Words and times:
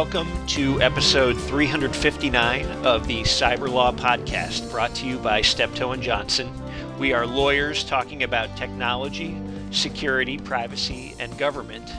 welcome 0.00 0.46
to 0.46 0.80
episode 0.80 1.34
359 1.34 2.64
of 2.86 3.06
the 3.06 3.20
Cyber 3.20 3.68
Law 3.68 3.92
Podcast, 3.92 4.70
brought 4.70 4.94
to 4.94 5.06
you 5.06 5.18
by 5.18 5.42
Steptoe 5.42 5.92
and 5.92 6.02
Johnson. 6.02 6.50
We 6.98 7.12
are 7.12 7.26
lawyers 7.26 7.84
talking 7.84 8.22
about 8.22 8.56
technology, 8.56 9.38
security, 9.70 10.38
privacy, 10.38 11.14
and 11.18 11.36
government. 11.36 11.92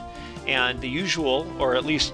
And 0.47 0.81
the 0.81 0.89
usual, 0.89 1.45
or 1.61 1.75
at 1.75 1.85
least 1.85 2.11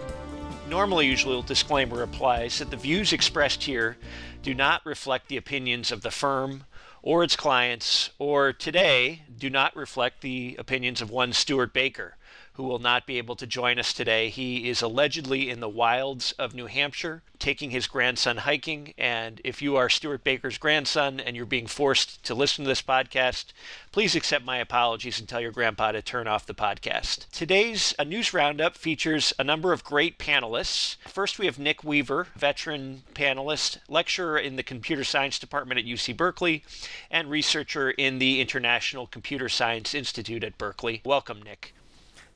normally 0.68 1.06
usual 1.06 1.42
disclaimer 1.42 2.04
applies 2.04 2.60
that 2.60 2.70
the 2.70 2.76
views 2.76 3.14
expressed 3.14 3.64
here 3.64 3.96
do 4.44 4.54
not 4.54 4.86
reflect 4.86 5.30
the 5.30 5.38
opinions 5.38 5.90
of 5.94 6.02
the 6.02 6.12
firm 6.12 6.66
or 7.02 7.24
its 7.24 7.38
clients, 7.38 8.10
or 8.20 8.52
today 8.52 9.22
do 9.38 9.50
not 9.50 9.74
reflect 9.74 10.20
the 10.20 10.58
opinions 10.60 11.02
of 11.02 11.10
one 11.10 11.32
Stewart 11.32 11.72
Baker 11.72 12.18
who 12.58 12.64
will 12.64 12.80
not 12.80 13.06
be 13.06 13.20
able 13.20 13.36
to 13.36 13.48
join 13.48 13.78
us 13.78 13.94
today. 13.94 14.30
He 14.30 14.68
is 14.68 14.82
allegedly 14.82 15.50
in 15.50 15.60
the 15.60 15.70
wilds 15.70 16.32
of 16.34 16.56
New 16.56 16.66
Hampshire 16.66 17.22
taking 17.40 17.70
his 17.70 17.88
grandson 17.88 18.38
hiking. 18.38 18.94
And 18.98 19.42
if 19.44 19.62
you 19.62 19.76
are 19.76 19.90
Stewart 19.90 20.24
Baker's 20.24 20.58
grandson 20.58 21.20
and 21.20 21.36
you're 21.36 21.46
being 21.46 21.68
forced 21.68 22.24
to 22.24 22.36
listen 22.36 22.66
to 22.66 22.70
this 22.70 22.82
podcast, 22.82 23.46
please 23.92 24.16
accept 24.16 24.46
my 24.46 24.58
apologies 24.58 25.20
and 25.20 25.30
tell 25.30 25.40
your 25.42 25.52
grandpa 25.52 25.92
to 25.92 26.02
turn 26.02 26.28
off 26.28 26.46
the 26.46 26.56
podcast. 26.56 27.30
Today's 27.32 27.94
a 28.00 28.06
news 28.06 28.34
roundup 28.34 28.76
features 28.76 29.34
a 29.38 29.44
number 29.44 29.72
of 29.72 29.84
great 29.84 30.18
panelists. 30.18 30.96
First, 31.08 31.40
we 31.40 31.46
have 31.46 31.60
Nick 31.60 31.84
Weaver, 31.84 32.28
veteran 32.36 33.04
panelist, 33.14 33.78
lecturer 33.88 34.38
in 34.38 34.56
the 34.56 34.64
computer 34.64 35.04
science 35.04 35.40
department 35.40 35.80
at 35.80 35.86
UC 35.86 36.18
Berkeley, 36.18 36.64
and 37.12 37.30
researcher 37.30 37.92
in 37.92 38.20
the 38.20 38.42
International 38.42 39.06
Computer 39.06 39.48
Science 39.48 39.94
Institute 39.94 40.44
at 40.44 40.58
Berkeley. 40.58 41.02
Welcome, 41.06 41.42
Nick. 41.44 41.74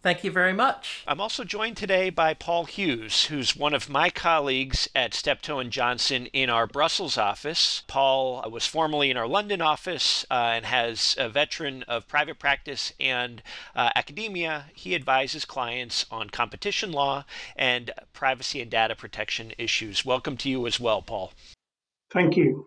Thank 0.03 0.23
you 0.23 0.31
very 0.31 0.53
much. 0.53 1.03
I'm 1.05 1.21
also 1.21 1.43
joined 1.43 1.77
today 1.77 2.09
by 2.09 2.33
Paul 2.33 2.65
Hughes, 2.65 3.25
who's 3.25 3.55
one 3.55 3.75
of 3.75 3.87
my 3.87 4.09
colleagues 4.09 4.89
at 4.95 5.13
Steptoe 5.13 5.59
and 5.59 5.69
Johnson 5.69 6.25
in 6.33 6.49
our 6.49 6.65
Brussels 6.65 7.19
office. 7.19 7.83
Paul 7.85 8.43
was 8.49 8.65
formerly 8.65 9.11
in 9.11 9.17
our 9.17 9.27
London 9.27 9.61
office 9.61 10.25
uh, 10.31 10.53
and 10.55 10.65
has 10.65 11.15
a 11.19 11.29
veteran 11.29 11.83
of 11.83 12.07
private 12.07 12.39
practice 12.39 12.93
and 12.99 13.43
uh, 13.75 13.91
academia. 13.95 14.71
He 14.73 14.95
advises 14.95 15.45
clients 15.45 16.07
on 16.09 16.31
competition 16.31 16.91
law 16.91 17.25
and 17.55 17.91
privacy 18.11 18.59
and 18.59 18.71
data 18.71 18.95
protection 18.95 19.53
issues. 19.59 20.03
Welcome 20.03 20.35
to 20.37 20.49
you 20.49 20.65
as 20.65 20.79
well, 20.79 21.03
Paul. 21.03 21.31
Thank 22.11 22.35
you. 22.35 22.65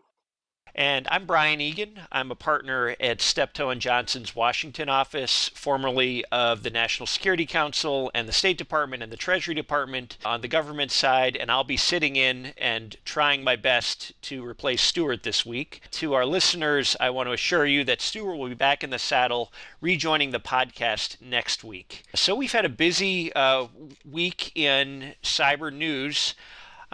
And 0.77 1.07
I'm 1.09 1.25
Brian 1.25 1.61
Egan. 1.61 2.01
I'm 2.11 2.33
a 2.33 2.35
partner 2.35 2.97
at 2.99 3.21
Steptoe 3.21 3.71
and 3.71 3.81
Johnson's 3.81 4.35
Washington 4.35 4.89
office, 4.89 5.49
formerly 5.55 6.25
of 6.33 6.65
the 6.65 6.71
National 6.71 7.07
Security 7.07 7.47
Council 7.47 8.11
and 8.13 8.27
the 8.27 8.33
State 8.33 8.59
Department 8.59 9.01
and 9.01 9.13
the 9.13 9.17
Treasury 9.17 9.55
Department 9.55 10.19
on 10.25 10.41
the 10.41 10.49
government 10.49 10.91
side. 10.91 11.37
And 11.37 11.49
I'll 11.49 11.63
be 11.63 11.77
sitting 11.77 12.17
in 12.17 12.55
and 12.59 12.97
trying 13.05 13.45
my 13.45 13.55
best 13.55 14.21
to 14.23 14.45
replace 14.45 14.83
Stewart 14.83 15.23
this 15.23 15.47
week. 15.47 15.83
To 15.93 16.15
our 16.15 16.27
listeners, 16.27 16.97
I 16.99 17.09
want 17.11 17.29
to 17.29 17.35
assure 17.35 17.67
you 17.67 17.85
that 17.85 18.01
Stewart 18.01 18.37
will 18.37 18.49
be 18.49 18.55
back 18.55 18.83
in 18.83 18.91
the 18.91 18.99
saddle, 18.99 19.53
rejoining 19.81 20.33
the 20.33 20.41
podcast 20.41 21.21
next 21.21 21.63
week. 21.63 22.03
So 22.17 22.35
we've 22.35 22.51
had 22.51 22.65
a 22.65 22.69
busy 22.69 23.33
uh, 23.35 23.69
week 24.05 24.51
in 24.57 25.15
cyber 25.23 25.73
news. 25.73 26.35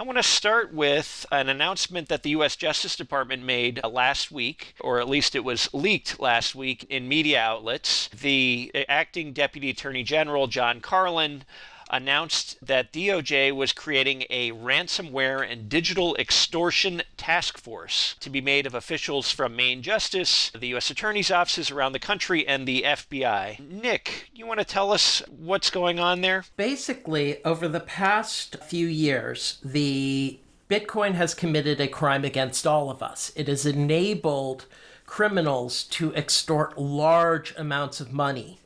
I 0.00 0.02
want 0.02 0.16
to 0.16 0.22
start 0.22 0.72
with 0.72 1.26
an 1.30 1.50
announcement 1.50 2.08
that 2.08 2.22
the 2.22 2.30
U.S. 2.30 2.56
Justice 2.56 2.96
Department 2.96 3.42
made 3.42 3.80
uh, 3.84 3.88
last 3.90 4.32
week, 4.32 4.74
or 4.80 4.98
at 4.98 5.10
least 5.10 5.34
it 5.34 5.44
was 5.44 5.68
leaked 5.74 6.18
last 6.18 6.54
week 6.54 6.86
in 6.88 7.06
media 7.06 7.38
outlets. 7.38 8.08
The 8.08 8.70
uh, 8.74 8.78
acting 8.88 9.34
Deputy 9.34 9.68
Attorney 9.68 10.02
General, 10.02 10.46
John 10.46 10.80
Carlin, 10.80 11.44
announced 11.90 12.56
that 12.62 12.92
DOJ 12.92 13.54
was 13.54 13.72
creating 13.72 14.24
a 14.30 14.52
ransomware 14.52 15.48
and 15.48 15.68
digital 15.68 16.16
extortion 16.16 17.02
task 17.16 17.58
force 17.58 18.14
to 18.20 18.30
be 18.30 18.40
made 18.40 18.66
of 18.66 18.74
officials 18.74 19.30
from 19.30 19.56
Main 19.56 19.82
Justice, 19.82 20.50
the 20.58 20.68
U.S. 20.68 20.90
Attorney's 20.90 21.30
offices 21.30 21.70
around 21.70 21.92
the 21.92 21.98
country, 21.98 22.46
and 22.46 22.66
the 22.66 22.82
FBI. 22.82 23.60
Nick, 23.60 24.30
you 24.34 24.46
want 24.46 24.60
to 24.60 24.64
tell 24.64 24.92
us 24.92 25.22
what's 25.28 25.70
going 25.70 25.98
on 25.98 26.20
there? 26.20 26.44
Basically, 26.56 27.44
over 27.44 27.68
the 27.68 27.80
past 27.80 28.56
few 28.62 28.86
years, 28.86 29.58
the 29.64 30.38
Bitcoin 30.70 31.14
has 31.14 31.34
committed 31.34 31.80
a 31.80 31.88
crime 31.88 32.24
against 32.24 32.66
all 32.66 32.90
of 32.90 33.02
us. 33.02 33.32
It 33.34 33.48
has 33.48 33.66
enabled 33.66 34.66
criminals 35.04 35.82
to 35.82 36.14
extort 36.14 36.78
large 36.78 37.52
amounts 37.56 38.00
of 38.00 38.12
money 38.12 38.60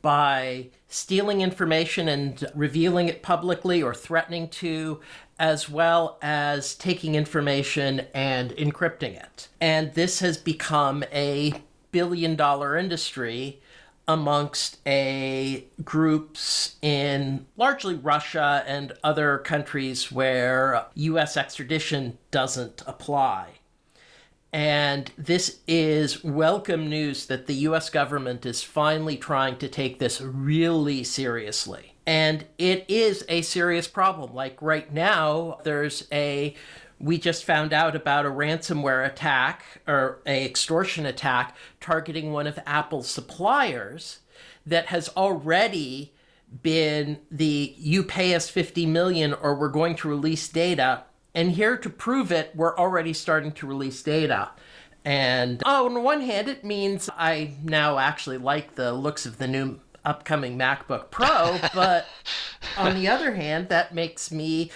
by 0.00 0.68
stealing 0.92 1.40
information 1.40 2.06
and 2.06 2.44
revealing 2.54 3.08
it 3.08 3.22
publicly 3.22 3.82
or 3.82 3.94
threatening 3.94 4.46
to, 4.46 5.00
as 5.38 5.68
well 5.68 6.18
as 6.20 6.74
taking 6.74 7.14
information 7.14 8.00
and 8.12 8.50
encrypting 8.52 9.16
it. 9.16 9.48
And 9.60 9.94
this 9.94 10.20
has 10.20 10.36
become 10.36 11.02
a 11.10 11.54
billion 11.92 12.36
dollar 12.36 12.76
industry 12.76 13.60
amongst 14.06 14.78
a 14.86 15.64
groups 15.82 16.76
in 16.82 17.46
largely 17.56 17.94
Russia 17.94 18.62
and 18.66 18.92
other 19.02 19.38
countries 19.38 20.12
where 20.12 20.86
US 20.94 21.36
extradition 21.38 22.18
doesn't 22.30 22.82
apply. 22.86 23.48
And 24.52 25.10
this 25.16 25.60
is 25.66 26.22
welcome 26.22 26.90
news 26.90 27.26
that 27.26 27.46
the 27.46 27.54
US 27.54 27.88
government 27.88 28.44
is 28.44 28.62
finally 28.62 29.16
trying 29.16 29.56
to 29.58 29.68
take 29.68 29.98
this 29.98 30.20
really 30.20 31.04
seriously. 31.04 31.94
And 32.06 32.44
it 32.58 32.84
is 32.88 33.24
a 33.28 33.42
serious 33.42 33.88
problem. 33.88 34.34
Like 34.34 34.60
right 34.60 34.92
now, 34.92 35.58
there's 35.64 36.06
a 36.12 36.54
we 36.98 37.18
just 37.18 37.44
found 37.44 37.72
out 37.72 37.96
about 37.96 38.26
a 38.26 38.30
ransomware 38.30 39.04
attack 39.04 39.64
or 39.88 40.20
a 40.24 40.44
extortion 40.44 41.04
attack 41.04 41.56
targeting 41.80 42.30
one 42.30 42.46
of 42.46 42.58
Apple's 42.64 43.08
suppliers 43.08 44.20
that 44.66 44.86
has 44.86 45.08
already 45.16 46.12
been 46.62 47.18
the 47.30 47.74
you 47.78 48.04
pay 48.04 48.34
us 48.34 48.48
50 48.48 48.86
million 48.86 49.32
or 49.32 49.54
we're 49.54 49.68
going 49.68 49.96
to 49.96 50.08
release 50.08 50.46
data 50.48 51.04
and 51.34 51.52
here 51.52 51.76
to 51.76 51.90
prove 51.90 52.30
it, 52.30 52.52
we're 52.54 52.76
already 52.76 53.12
starting 53.12 53.52
to 53.52 53.66
release 53.66 54.02
data. 54.02 54.50
And 55.04 55.62
oh, 55.64 55.86
on 55.86 56.02
one 56.02 56.20
hand, 56.20 56.48
it 56.48 56.64
means 56.64 57.10
I 57.16 57.54
now 57.62 57.98
actually 57.98 58.38
like 58.38 58.74
the 58.74 58.92
looks 58.92 59.26
of 59.26 59.38
the 59.38 59.48
new 59.48 59.80
upcoming 60.04 60.58
MacBook 60.58 61.10
Pro, 61.10 61.58
but 61.74 62.06
on 62.76 62.94
the 62.94 63.08
other 63.08 63.34
hand, 63.34 63.68
that 63.68 63.94
makes 63.94 64.30
me 64.30 64.70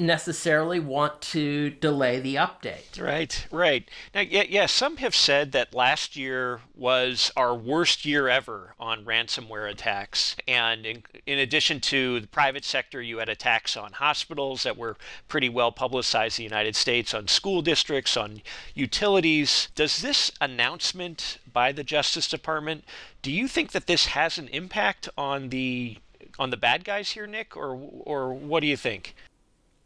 necessarily 0.00 0.80
want 0.80 1.20
to 1.20 1.70
delay 1.70 2.20
the 2.20 2.36
update. 2.36 3.00
Right, 3.00 3.46
right. 3.50 3.88
Now, 4.14 4.20
yeah, 4.20 4.44
yeah, 4.48 4.66
some 4.66 4.98
have 4.98 5.14
said 5.14 5.52
that 5.52 5.74
last 5.74 6.16
year 6.16 6.60
was 6.74 7.32
our 7.36 7.54
worst 7.54 8.04
year 8.04 8.28
ever 8.28 8.74
on 8.78 9.04
ransomware 9.04 9.70
attacks. 9.70 10.36
And 10.46 10.86
in, 10.86 11.02
in 11.26 11.38
addition 11.38 11.80
to 11.80 12.20
the 12.20 12.26
private 12.26 12.64
sector, 12.64 13.02
you 13.02 13.18
had 13.18 13.28
attacks 13.28 13.76
on 13.76 13.92
hospitals 13.92 14.62
that 14.62 14.76
were 14.76 14.96
pretty 15.28 15.48
well 15.48 15.72
publicized 15.72 16.38
in 16.38 16.44
the 16.44 16.50
United 16.50 16.76
States, 16.76 17.14
on 17.14 17.28
school 17.28 17.62
districts, 17.62 18.16
on 18.16 18.42
utilities. 18.74 19.68
Does 19.74 20.00
this 20.02 20.30
announcement 20.40 21.38
by 21.52 21.72
the 21.72 21.84
Justice 21.84 22.28
Department, 22.28 22.84
do 23.22 23.32
you 23.32 23.48
think 23.48 23.72
that 23.72 23.86
this 23.86 24.06
has 24.06 24.38
an 24.38 24.48
impact 24.48 25.08
on 25.16 25.48
the 25.48 25.98
on 26.38 26.50
the 26.50 26.56
bad 26.56 26.84
guys 26.84 27.10
here, 27.10 27.26
Nick, 27.26 27.56
or 27.56 27.76
or 28.04 28.32
what 28.32 28.60
do 28.60 28.66
you 28.66 28.76
think? 28.76 29.14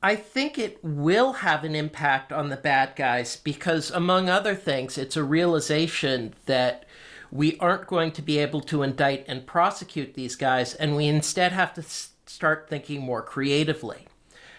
I 0.02 0.16
think 0.16 0.58
it 0.58 0.78
will 0.82 1.32
have 1.34 1.62
an 1.62 1.76
impact 1.76 2.32
on 2.32 2.48
the 2.48 2.56
bad 2.56 2.96
guys 2.96 3.36
because, 3.36 3.90
among 3.90 4.28
other 4.28 4.56
things, 4.56 4.98
it's 4.98 5.16
a 5.16 5.22
realization 5.22 6.34
that 6.47 6.84
we 7.30 7.56
aren't 7.59 7.86
going 7.86 8.10
to 8.12 8.22
be 8.22 8.38
able 8.38 8.60
to 8.62 8.82
indict 8.82 9.24
and 9.28 9.47
prosecute 9.47 10.15
these 10.15 10.34
guys, 10.34 10.74
and 10.74 10.97
we 10.97 11.06
instead 11.06 11.53
have 11.53 11.72
to 11.74 11.82
start 11.82 12.68
thinking 12.68 13.00
more 13.00 13.22
creatively. 13.22 14.06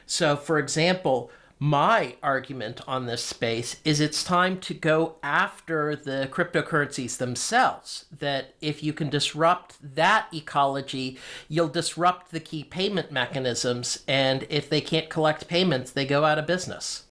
So, 0.05 0.37
for 0.37 0.57
example, 0.57 1.29
my 1.63 2.13
argument 2.21 2.81
on 2.89 3.05
this 3.05 3.23
space 3.23 3.77
is 3.85 4.01
it's 4.01 4.21
time 4.21 4.59
to 4.59 4.73
go 4.73 5.15
after 5.23 5.95
the 5.95 6.27
cryptocurrencies 6.29 7.15
themselves. 7.15 8.03
That 8.11 8.53
if 8.59 8.83
you 8.83 8.91
can 8.91 9.09
disrupt 9.09 9.77
that 9.95 10.27
ecology, 10.33 11.17
you'll 11.47 11.69
disrupt 11.69 12.31
the 12.31 12.41
key 12.41 12.65
payment 12.65 13.13
mechanisms. 13.13 14.03
And 14.09 14.45
if 14.49 14.69
they 14.69 14.81
can't 14.81 15.09
collect 15.09 15.47
payments, 15.47 15.91
they 15.91 16.05
go 16.05 16.25
out 16.25 16.37
of 16.37 16.45
business. 16.45 17.05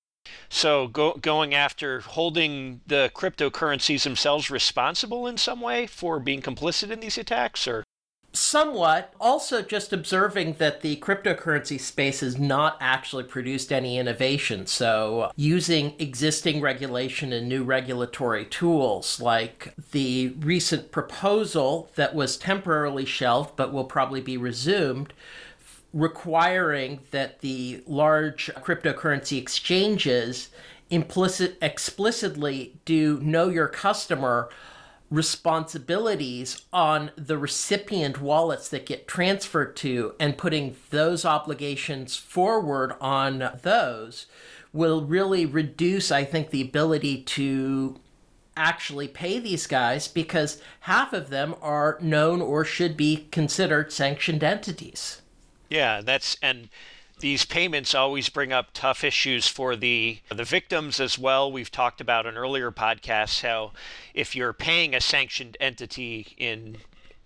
So, 0.50 0.87
go, 0.87 1.14
going 1.14 1.55
after 1.55 2.00
holding 2.00 2.82
the 2.87 3.10
cryptocurrencies 3.14 4.02
themselves 4.02 4.50
responsible 4.50 5.26
in 5.26 5.38
some 5.38 5.62
way 5.62 5.87
for 5.87 6.20
being 6.20 6.43
complicit 6.43 6.90
in 6.90 7.00
these 7.00 7.16
attacks, 7.16 7.66
or 7.66 7.84
Somewhat. 8.34 9.12
Also, 9.20 9.61
just 9.61 9.93
observing 9.93 10.55
that 10.55 10.81
the 10.81 10.96
cryptocurrency 10.96 11.79
space 11.79 12.20
has 12.20 12.38
not 12.38 12.79
actually 12.81 13.25
produced 13.25 13.70
any 13.70 13.99
innovation. 13.99 14.67
So, 14.67 15.31
using 15.37 15.94
existing 15.99 16.62
regulation 16.62 17.32
and 17.32 17.46
new 17.46 17.62
regulatory 17.62 18.46
tools, 18.46 19.20
like 19.20 19.75
the 19.93 20.34
recent 20.40 20.90
proposal 20.90 21.90
that 21.96 22.14
was 22.14 22.38
temporarily 22.38 23.05
shelved 23.05 23.55
but 23.55 23.73
will 23.73 23.84
probably 23.84 24.23
be 24.23 24.38
resumed 24.38 25.12
requiring 25.93 27.00
that 27.11 27.40
the 27.40 27.82
large 27.87 28.50
cryptocurrency 28.56 29.37
exchanges 29.38 30.49
implicit 30.90 31.56
explicitly 31.61 32.75
do 32.84 33.19
know 33.20 33.49
your 33.49 33.69
customer 33.69 34.49
responsibilities 35.12 36.64
on 36.72 37.10
the 37.16 37.36
recipient 37.36 38.20
wallets 38.20 38.68
that 38.70 38.86
get 38.86 39.06
transferred 39.06 39.76
to 39.76 40.14
and 40.18 40.38
putting 40.38 40.74
those 40.90 41.24
obligations 41.24 42.16
forward 42.16 42.94
on 43.00 43.50
those 43.62 44.26
will 44.72 45.04
really 45.04 45.44
reduce 45.44 46.10
i 46.10 46.24
think 46.24 46.48
the 46.48 46.62
ability 46.62 47.22
to 47.22 48.00
actually 48.56 49.08
pay 49.08 49.38
these 49.38 49.66
guys 49.66 50.08
because 50.08 50.60
half 50.80 51.12
of 51.12 51.30
them 51.30 51.54
are 51.62 51.98
known 52.00 52.40
or 52.40 52.64
should 52.64 52.96
be 52.96 53.28
considered 53.30 53.92
sanctioned 53.92 54.44
entities. 54.44 55.22
Yeah, 55.70 56.02
that's 56.02 56.36
and 56.42 56.68
these 57.22 57.44
payments 57.44 57.94
always 57.94 58.28
bring 58.28 58.52
up 58.52 58.70
tough 58.74 59.04
issues 59.04 59.46
for 59.46 59.76
the 59.76 60.19
the 60.28 60.42
victims 60.42 60.98
as 60.98 61.16
well. 61.16 61.50
We've 61.50 61.70
talked 61.70 62.00
about 62.00 62.26
in 62.26 62.36
earlier 62.36 62.72
podcasts 62.72 63.42
how 63.42 63.70
if 64.12 64.34
you're 64.34 64.52
paying 64.52 64.92
a 64.92 65.00
sanctioned 65.00 65.56
entity 65.60 66.34
in 66.36 66.78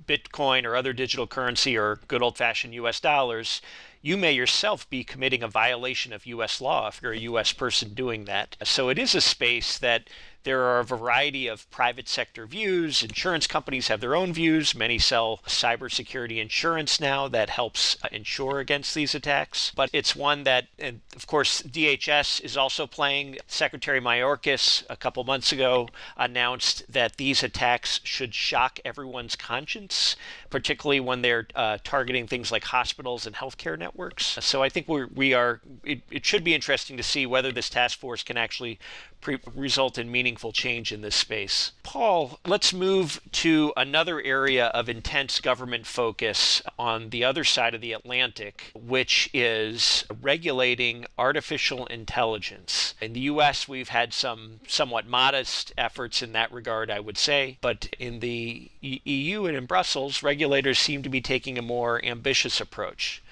Bitcoin 0.07 0.67
or 0.67 0.77
other 0.77 0.93
digital 0.93 1.27
currency 1.27 1.79
or 1.79 1.99
good 2.09 2.23
old 2.23 2.37
fashioned 2.37 2.75
US 2.75 3.01
dollars, 3.01 3.63
you 4.07 4.17
may 4.17 4.31
yourself 4.31 4.89
be 4.89 5.03
committing 5.03 5.43
a 5.43 5.49
violation 5.49 6.13
of 6.13 6.27
US 6.27 6.61
law 6.61 6.87
if 6.87 7.03
you're 7.03 7.11
a 7.11 7.19
US 7.33 7.53
person 7.53 7.93
doing 7.93 8.25
that. 8.27 8.57
So 8.63 8.89
it 8.89 9.01
is 9.01 9.17
a 9.17 9.21
space 9.21 9.79
that 9.79 10.09
there 10.47 10.63
are 10.63 10.79
a 10.79 10.85
variety 10.85 11.49
of 11.49 11.69
private 11.73 12.09
sector 12.09 12.47
views. 12.47 13.03
Insurance 13.03 13.49
companies 13.49 13.89
have 13.89 14.01
their 14.01 14.15
own 14.15 14.33
views. 14.33 14.77
Many 14.77 14.97
sell 14.97 15.41
cybersecurity 15.45 16.41
insurance 16.41 17.01
now 17.01 17.27
that 17.27 17.51
helps 17.51 17.97
uh, 18.05 18.09
insure 18.13 18.61
against 18.61 18.95
these 18.95 19.13
attacks. 19.13 19.73
But 19.75 19.91
it's 19.93 20.15
one 20.15 20.45
that, 20.45 20.69
and 20.79 21.01
of 21.17 21.27
course, 21.27 21.63
DHS 21.63 22.41
is 22.43 22.57
also 22.57 22.87
playing. 22.87 23.39
Secretary 23.49 24.01
Mayorkas 24.01 24.85
a 24.89 24.97
couple 24.97 25.25
months 25.25 25.51
ago 25.51 25.89
announced 26.17 26.85
that 26.89 27.17
these 27.17 27.43
attacks 27.43 27.99
should 28.05 28.33
shock 28.33 28.79
everyone's 28.85 29.35
conscience, 29.35 30.15
particularly 30.49 31.01
when 31.01 31.23
they're 31.23 31.49
uh, 31.57 31.79
targeting 31.83 32.29
things 32.29 32.53
like 32.53 32.63
hospitals 32.63 33.27
and 33.27 33.35
healthcare 33.35 33.77
networks. 33.77 33.96
Uh, 33.99 34.41
so 34.41 34.63
I 34.63 34.69
think 34.69 34.89
we're, 34.89 35.09
we 35.15 35.35
are, 35.35 35.61
it, 35.85 36.03
it 36.11 36.27
should 36.27 36.45
be 36.45 36.55
interesting 36.55 36.97
to 36.97 37.03
see 37.03 37.27
whether 37.27 37.53
this 37.53 37.71
task 37.71 37.99
force 37.99 38.23
can 38.23 38.37
actually 38.37 38.79
pre- 39.21 39.39
result 39.55 39.99
in 39.99 40.11
meaningful 40.11 40.53
change 40.53 40.93
in 40.93 41.01
this 41.01 41.17
space. 41.17 41.73
Paul, 41.83 42.39
let's 42.47 42.73
move 42.73 43.21
to 43.33 43.73
another 43.77 44.21
area 44.21 44.67
of 44.67 44.89
intense 44.89 45.41
government 45.41 45.87
focus 45.87 46.63
on 46.79 47.11
the 47.11 47.25
other 47.25 47.45
side 47.45 47.75
of 47.75 47.81
the 47.81 47.93
Atlantic, 47.93 48.71
which 48.75 49.31
is 49.33 50.05
regulating 50.21 51.07
artificial 51.19 51.87
intelligence. 51.87 52.95
In 53.01 53.13
the 53.13 53.21
US, 53.21 53.67
we've 53.67 53.89
had 53.89 54.13
some 54.13 54.61
somewhat 54.67 55.07
modest 55.07 55.73
efforts 55.77 56.23
in 56.23 56.33
that 56.33 56.53
regard, 56.53 56.91
I 56.91 57.01
would 57.01 57.19
say, 57.19 57.59
but 57.61 57.89
in 57.99 58.21
the 58.21 58.71
EU 58.81 59.47
and 59.47 59.57
in 59.57 59.67
Brussels, 59.67 60.23
regulators 60.23 60.79
seem 60.79 61.03
to 61.03 61.09
be 61.09 61.21
taking 61.21 61.59
a 61.59 61.63
more 61.63 62.05
ambitious 62.05 62.61
approach. 62.61 63.23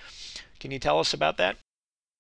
Can 0.61 0.71
you 0.71 0.79
tell 0.79 0.99
us 0.99 1.15
about 1.15 1.37
that? 1.39 1.57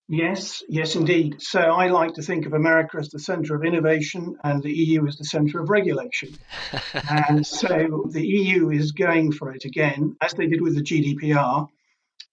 Yes, 0.06 0.62
yes, 0.68 0.96
indeed. 0.96 1.40
So 1.40 1.60
I 1.60 1.88
like 1.88 2.14
to 2.14 2.22
think 2.22 2.44
of 2.44 2.52
America 2.52 2.98
as 2.98 3.08
the 3.08 3.18
center 3.18 3.54
of 3.54 3.64
innovation 3.64 4.36
and 4.44 4.62
the 4.62 4.72
EU 4.72 5.06
as 5.06 5.16
the 5.16 5.24
center 5.24 5.60
of 5.60 5.70
regulation. 5.70 6.36
and 7.10 7.46
so 7.46 8.04
the 8.10 8.26
EU 8.26 8.70
is 8.70 8.92
going 8.92 9.32
for 9.32 9.52
it 9.54 9.64
again, 9.64 10.16
as 10.20 10.34
they 10.34 10.46
did 10.46 10.60
with 10.60 10.74
the 10.74 10.82
GDPR. 10.82 11.68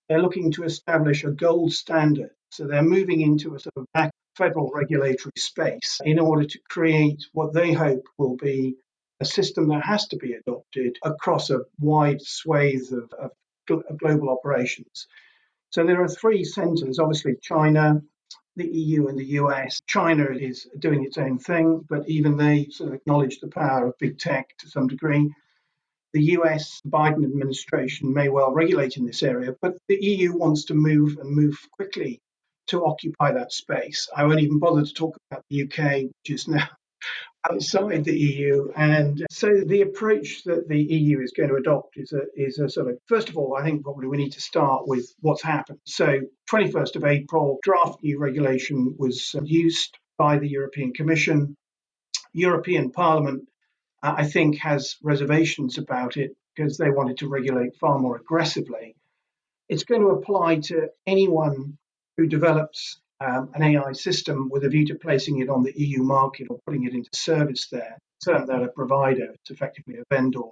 They're 0.10 0.22
looking 0.22 0.52
to 0.54 0.66
establish 0.66 1.24
a 1.24 1.32
gold 1.32 1.72
standard. 1.72 2.32
So 2.50 2.68
they're 2.68 2.84
moving 2.84 3.22
into 3.22 3.56
a 3.56 3.60
sort 3.60 3.78
of 3.78 3.86
back 3.94 4.12
federal 4.36 4.70
regulatory 4.74 5.32
space 5.38 6.00
in 6.04 6.20
order 6.20 6.46
to 6.46 6.60
create 6.70 7.24
what 7.32 7.54
they 7.54 7.72
hope 7.72 8.04
will 8.18 8.36
be 8.36 8.76
a 9.22 9.26
system 9.26 9.70
that 9.70 9.86
has 9.86 10.08
to 10.08 10.18
be 10.18 10.34
adopted 10.34 10.98
across 11.04 11.50
a 11.50 11.60
wide 11.80 12.22
swathe 12.22 12.92
of, 12.92 13.32
of 13.70 13.98
global 14.00 14.30
operations. 14.30 15.08
So 15.72 15.86
there 15.86 16.04
are 16.04 16.08
three 16.08 16.44
centres 16.44 17.00
obviously, 17.00 17.36
China, 17.42 18.02
the 18.58 18.68
EU, 18.68 19.08
and 19.08 19.18
the 19.18 19.40
US. 19.40 19.80
China 19.88 20.26
is 20.30 20.68
doing 20.80 21.04
its 21.06 21.18
own 21.18 21.40
thing, 21.40 21.86
but 21.90 22.08
even 22.10 22.36
they 22.36 22.68
sort 22.70 22.90
of 22.90 22.96
acknowledge 22.96 23.40
the 23.40 23.48
power 23.48 23.88
of 23.88 23.98
big 23.98 24.20
tech 24.20 24.50
to 24.60 24.70
some 24.70 24.88
degree. 24.88 25.34
The 26.14 26.24
US 26.38 26.82
Biden 26.86 27.24
administration 27.24 28.14
may 28.14 28.28
well 28.28 28.52
regulate 28.52 28.98
in 28.98 29.06
this 29.06 29.24
area, 29.24 29.56
but 29.62 29.78
the 29.88 29.96
EU 29.96 30.38
wants 30.38 30.66
to 30.66 30.74
move 30.74 31.18
and 31.18 31.34
move 31.34 31.58
quickly 31.72 32.20
to 32.68 32.86
occupy 32.86 33.32
that 33.32 33.54
space. 33.54 34.10
I 34.16 34.26
won't 34.26 34.42
even 34.42 34.60
bother 34.60 34.84
to 34.84 34.94
talk 34.94 35.16
about 35.30 35.46
the 35.50 35.64
UK, 35.64 36.04
which 36.04 36.30
is 36.30 36.50
now 36.50 36.68
outside 37.50 38.04
the 38.06 38.18
EU. 38.18 38.72
And 38.76 39.26
so 39.32 39.62
the 39.66 39.82
approach 39.82 40.44
that 40.46 40.68
the 40.68 40.82
EU 40.82 41.22
is 41.22 41.34
going 41.36 41.50
to 41.50 41.56
adopt 41.56 41.98
is 41.98 42.14
a, 42.14 42.22
is 42.36 42.60
a 42.60 42.70
sort 42.70 42.90
of, 42.90 42.98
first 43.08 43.30
of 43.30 43.38
all, 43.38 43.56
I 43.56 43.64
think 43.64 43.84
probably 43.84 44.08
we 44.08 44.18
need 44.18 44.34
to 44.34 44.42
start 44.42 44.88
with 44.88 45.12
what's 45.22 45.42
happened. 45.42 45.80
So 45.86 46.22
21st 46.52 46.96
of 46.98 47.06
April, 47.06 47.58
draft 47.64 48.04
new 48.04 48.20
regulation 48.20 48.96
was 48.98 49.36
used 49.44 49.98
by 50.18 50.38
the 50.38 50.50
European 50.50 50.94
Commission. 50.94 51.56
European 52.34 52.92
Parliament, 52.92 53.48
uh, 54.04 54.14
I 54.18 54.26
think, 54.26 54.60
has 54.60 54.98
reservations 55.02 55.78
about 55.78 56.18
it 56.18 56.36
because 56.56 56.78
they 56.78 56.90
wanted 56.90 57.18
to 57.18 57.28
regulate 57.30 57.76
far 57.78 57.98
more 57.98 58.18
aggressively. 58.18 58.96
It's 59.70 59.84
going 59.84 60.02
to 60.02 60.10
apply 60.10 60.60
to 60.66 60.90
anyone 61.08 61.78
who 62.18 62.28
develops 62.28 63.00
um, 63.22 63.50
an 63.54 63.64
AI 63.64 63.92
system 63.94 64.50
with 64.50 64.64
a 64.66 64.70
view 64.70 64.86
to 64.88 64.96
placing 64.96 65.40
it 65.40 65.50
on 65.50 65.64
the 65.64 65.74
EU 65.76 66.02
market 66.04 66.48
or 66.50 66.60
putting 66.66 66.86
it 66.86 66.94
into 66.94 67.10
service 67.14 67.68
there. 67.72 67.98
Term 68.26 68.46
that 68.48 68.64
a 68.64 68.68
provider, 68.70 69.34
it's 69.34 69.52
effectively 69.52 69.96
a 69.98 70.04
vendor. 70.14 70.50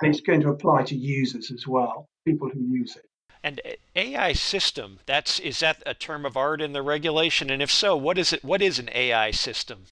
And 0.00 0.12
it's 0.12 0.20
going 0.20 0.40
to 0.42 0.50
apply 0.50 0.82
to 0.84 0.96
users 0.96 1.50
as 1.50 1.66
well, 1.66 2.06
people 2.26 2.48
who 2.48 2.60
use 2.60 2.96
it. 2.96 3.06
And 3.42 3.60
AI 3.94 4.32
system, 4.32 4.98
that's 5.06 5.38
is 5.38 5.60
that 5.60 5.82
a 5.86 5.94
term 5.94 6.26
of 6.26 6.36
art 6.36 6.60
in 6.60 6.72
the 6.72 6.82
regulation? 6.82 7.50
And 7.50 7.62
if 7.62 7.70
so, 7.70 7.96
what 7.96 8.18
is 8.18 8.32
it 8.32 8.44
what 8.44 8.60
is 8.60 8.78
an 8.78 8.90
AI 8.92 9.30
system? 9.30 9.84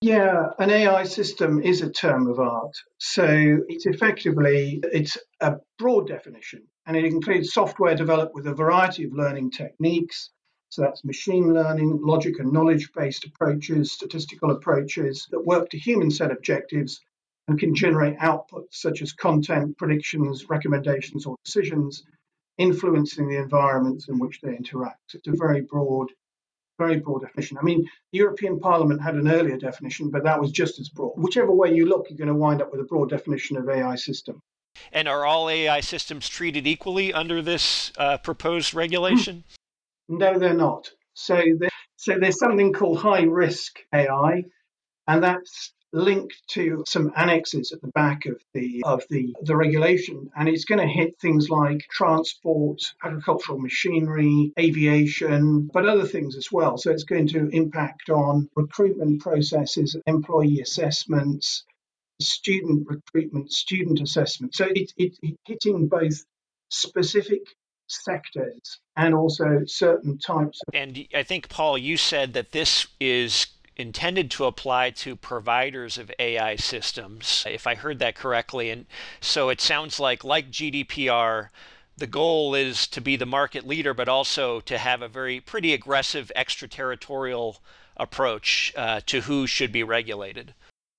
Yeah, 0.00 0.50
an 0.58 0.70
AI 0.70 1.04
system 1.04 1.60
is 1.62 1.82
a 1.82 1.90
term 1.90 2.28
of 2.28 2.38
art. 2.38 2.76
So 2.98 3.26
it's 3.68 3.86
effectively 3.86 4.80
it's 4.92 5.16
a 5.40 5.54
broad 5.78 6.06
definition 6.06 6.62
and 6.86 6.96
it 6.96 7.04
includes 7.04 7.52
software 7.52 7.94
developed 7.94 8.34
with 8.34 8.46
a 8.46 8.54
variety 8.54 9.04
of 9.04 9.12
learning 9.12 9.50
techniques 9.50 10.30
so 10.70 10.82
that's 10.82 11.04
machine 11.04 11.54
learning, 11.54 12.00
logic 12.02 12.38
and 12.38 12.52
knowledge 12.52 12.92
based 12.92 13.24
approaches, 13.24 13.92
statistical 13.92 14.50
approaches 14.50 15.26
that 15.30 15.46
work 15.46 15.70
to 15.70 15.78
human 15.78 16.10
set 16.10 16.30
objectives 16.30 17.00
and 17.48 17.58
can 17.58 17.74
generate 17.74 18.18
outputs 18.18 18.74
such 18.74 19.00
as 19.00 19.12
content, 19.12 19.76
predictions, 19.78 20.48
recommendations, 20.50 21.24
or 21.24 21.36
decisions, 21.44 22.04
influencing 22.58 23.28
the 23.28 23.38
environments 23.38 24.08
in 24.08 24.18
which 24.18 24.40
they 24.42 24.54
interact. 24.54 25.14
It's 25.14 25.26
a 25.28 25.32
very 25.32 25.62
broad, 25.62 26.12
very 26.78 26.98
broad 26.98 27.22
definition. 27.22 27.56
I 27.56 27.62
mean, 27.62 27.88
the 28.12 28.18
European 28.18 28.60
Parliament 28.60 29.00
had 29.00 29.14
an 29.14 29.28
earlier 29.28 29.56
definition, 29.56 30.10
but 30.10 30.24
that 30.24 30.38
was 30.38 30.50
just 30.52 30.78
as 30.78 30.90
broad. 30.90 31.14
Whichever 31.16 31.52
way 31.52 31.74
you 31.74 31.86
look, 31.86 32.08
you're 32.10 32.18
going 32.18 32.28
to 32.28 32.34
wind 32.34 32.60
up 32.60 32.70
with 32.70 32.80
a 32.80 32.84
broad 32.84 33.08
definition 33.08 33.56
of 33.56 33.68
AI 33.68 33.96
system. 33.96 34.42
And 34.92 35.08
are 35.08 35.24
all 35.24 35.48
AI 35.48 35.80
systems 35.80 36.28
treated 36.28 36.66
equally 36.66 37.12
under 37.12 37.40
this 37.40 37.90
uh, 37.96 38.18
proposed 38.18 38.74
regulation? 38.74 39.44
No, 40.08 40.38
they're 40.38 40.54
not. 40.54 40.90
So, 41.14 41.42
so 41.96 42.18
there's 42.20 42.38
something 42.38 42.72
called 42.72 42.98
high 43.00 43.22
risk 43.22 43.80
AI, 43.94 44.44
and 45.08 45.22
that's 45.24 45.72
linked 45.92 46.36
to 46.48 46.84
some 46.86 47.12
annexes 47.16 47.72
at 47.72 47.80
the 47.82 47.88
back 47.88 48.26
of 48.26 48.42
the 48.54 48.82
of 48.86 49.04
the, 49.10 49.34
the 49.42 49.56
regulation. 49.56 50.30
And 50.36 50.48
it's 50.48 50.64
going 50.66 50.80
to 50.80 50.86
hit 50.92 51.18
things 51.20 51.50
like 51.50 51.80
transport 51.90 52.82
agricultural 53.04 53.58
machinery 53.60 54.52
aviation 54.58 55.70
but 55.72 55.88
other 55.88 56.06
things 56.06 56.36
as 56.36 56.52
well. 56.52 56.78
So 56.78 56.92
it's 56.92 57.04
going 57.04 57.28
to 57.28 57.48
impact 57.50 58.10
on 58.10 58.50
recruitment 58.56 59.22
processes 59.22 59.96
employee 60.06 60.60
assessments 60.60 61.64
student 62.20 62.86
recruitment 62.88 63.52
student 63.52 64.00
assessment. 64.00 64.54
So 64.54 64.66
it's 64.74 64.94
it, 64.96 65.18
it, 65.22 65.36
hitting 65.46 65.88
both 65.88 66.24
specific 66.70 67.42
sectors 67.88 68.80
and 68.96 69.14
also 69.14 69.62
certain 69.66 70.18
types. 70.18 70.60
Of- 70.66 70.74
and 70.74 71.06
I 71.14 71.22
think, 71.22 71.48
Paul, 71.48 71.78
you 71.78 71.96
said 71.96 72.32
that 72.34 72.52
this 72.52 72.86
is 73.00 73.46
intended 73.76 74.30
to 74.32 74.44
apply 74.44 74.90
to 74.90 75.14
providers 75.14 75.98
of 75.98 76.10
AI 76.18 76.56
systems, 76.56 77.44
if 77.48 77.66
I 77.66 77.76
heard 77.76 78.00
that 78.00 78.16
correctly. 78.16 78.70
And 78.70 78.86
so 79.20 79.48
it 79.48 79.60
sounds 79.60 80.00
like, 80.00 80.24
like 80.24 80.50
GDPR, 80.50 81.50
the 81.96 82.06
goal 82.06 82.54
is 82.54 82.86
to 82.88 83.00
be 83.00 83.16
the 83.16 83.26
market 83.26 83.66
leader, 83.66 83.94
but 83.94 84.08
also 84.08 84.60
to 84.60 84.78
have 84.78 85.02
a 85.02 85.08
very 85.08 85.40
pretty 85.40 85.72
aggressive 85.72 86.30
extraterritorial 86.34 87.58
approach 87.96 88.72
uh, 88.76 89.00
to 89.06 89.20
who 89.22 89.46
should 89.46 89.72
be 89.72 89.82
regulated. 89.82 90.54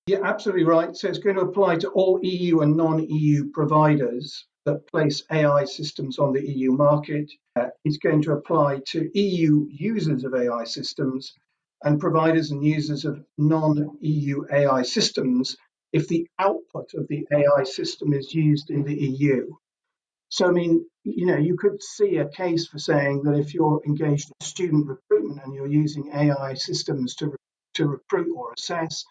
Yeah, 0.08 0.20
absolutely 0.24 0.64
right. 0.64 0.96
So 0.96 1.08
it's 1.08 1.20
going 1.20 1.36
to 1.36 1.44
apply 1.44 1.78
to 1.78 1.90
all 1.90 2.20
EU 2.24 2.62
and 2.62 2.76
non 2.76 3.08
EU 3.10 3.52
providers 3.52 4.46
that 4.70 4.88
place 4.88 5.24
AI 5.32 5.66
systems 5.66 6.20
on 6.20 6.34
the 6.34 6.48
EU 6.48 6.72
market. 6.72 7.32
uh, 7.56 7.70
is 7.86 7.98
going 7.98 8.22
to 8.22 8.34
apply 8.34 8.80
to 8.88 9.10
EU 9.18 9.68
users 9.70 10.24
of 10.24 10.34
AI 10.34 10.64
systems 10.64 11.34
and 11.84 12.00
providers 12.00 12.52
and 12.52 12.64
users 12.64 13.06
of 13.06 13.24
non 13.38 13.98
EU 14.02 14.46
AI 14.52 14.84
systems 14.84 15.58
if 15.92 16.08
the 16.08 16.28
output 16.38 16.94
of 16.94 17.08
the 17.08 17.26
AI 17.32 17.64
system 17.64 18.14
is 18.14 18.34
used 18.34 18.70
in 18.70 18.84
the 18.84 18.94
EU. 18.94 19.50
So, 20.30 20.48
I 20.48 20.52
mean, 20.52 20.86
you 21.04 21.26
know, 21.26 21.38
you 21.38 21.58
could 21.58 21.82
see 21.82 22.18
a 22.18 22.30
case 22.30 22.68
for 22.68 22.78
saying 22.78 23.24
that 23.24 23.40
if 23.40 23.54
you're 23.56 23.82
engaged 23.88 24.30
in 24.30 24.46
student 24.46 24.88
recruitment 24.88 25.42
and 25.44 25.56
you're 25.56 25.68
using 25.84 26.12
AI 26.14 26.54
systems 26.54 27.16
to, 27.16 27.36
to 27.76 27.88
recruit 27.88 28.36
or 28.36 28.54
assess, 28.54 29.04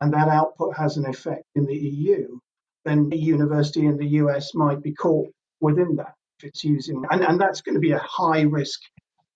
and 0.00 0.14
that 0.14 0.28
output 0.28 0.74
has 0.76 0.96
an 0.96 1.06
effect 1.06 1.44
in 1.54 1.66
the 1.66 1.76
EU, 1.76 2.38
then 2.84 3.10
a 3.12 3.16
university 3.16 3.86
in 3.86 3.96
the 3.96 4.06
US 4.20 4.54
might 4.54 4.82
be 4.82 4.92
caught 4.92 5.28
within 5.60 5.96
that 5.96 6.14
if 6.38 6.48
it's 6.48 6.64
using, 6.64 7.04
and, 7.10 7.22
and 7.22 7.40
that's 7.40 7.60
going 7.60 7.74
to 7.74 7.80
be 7.80 7.92
a 7.92 7.98
high 7.98 8.42
risk 8.42 8.80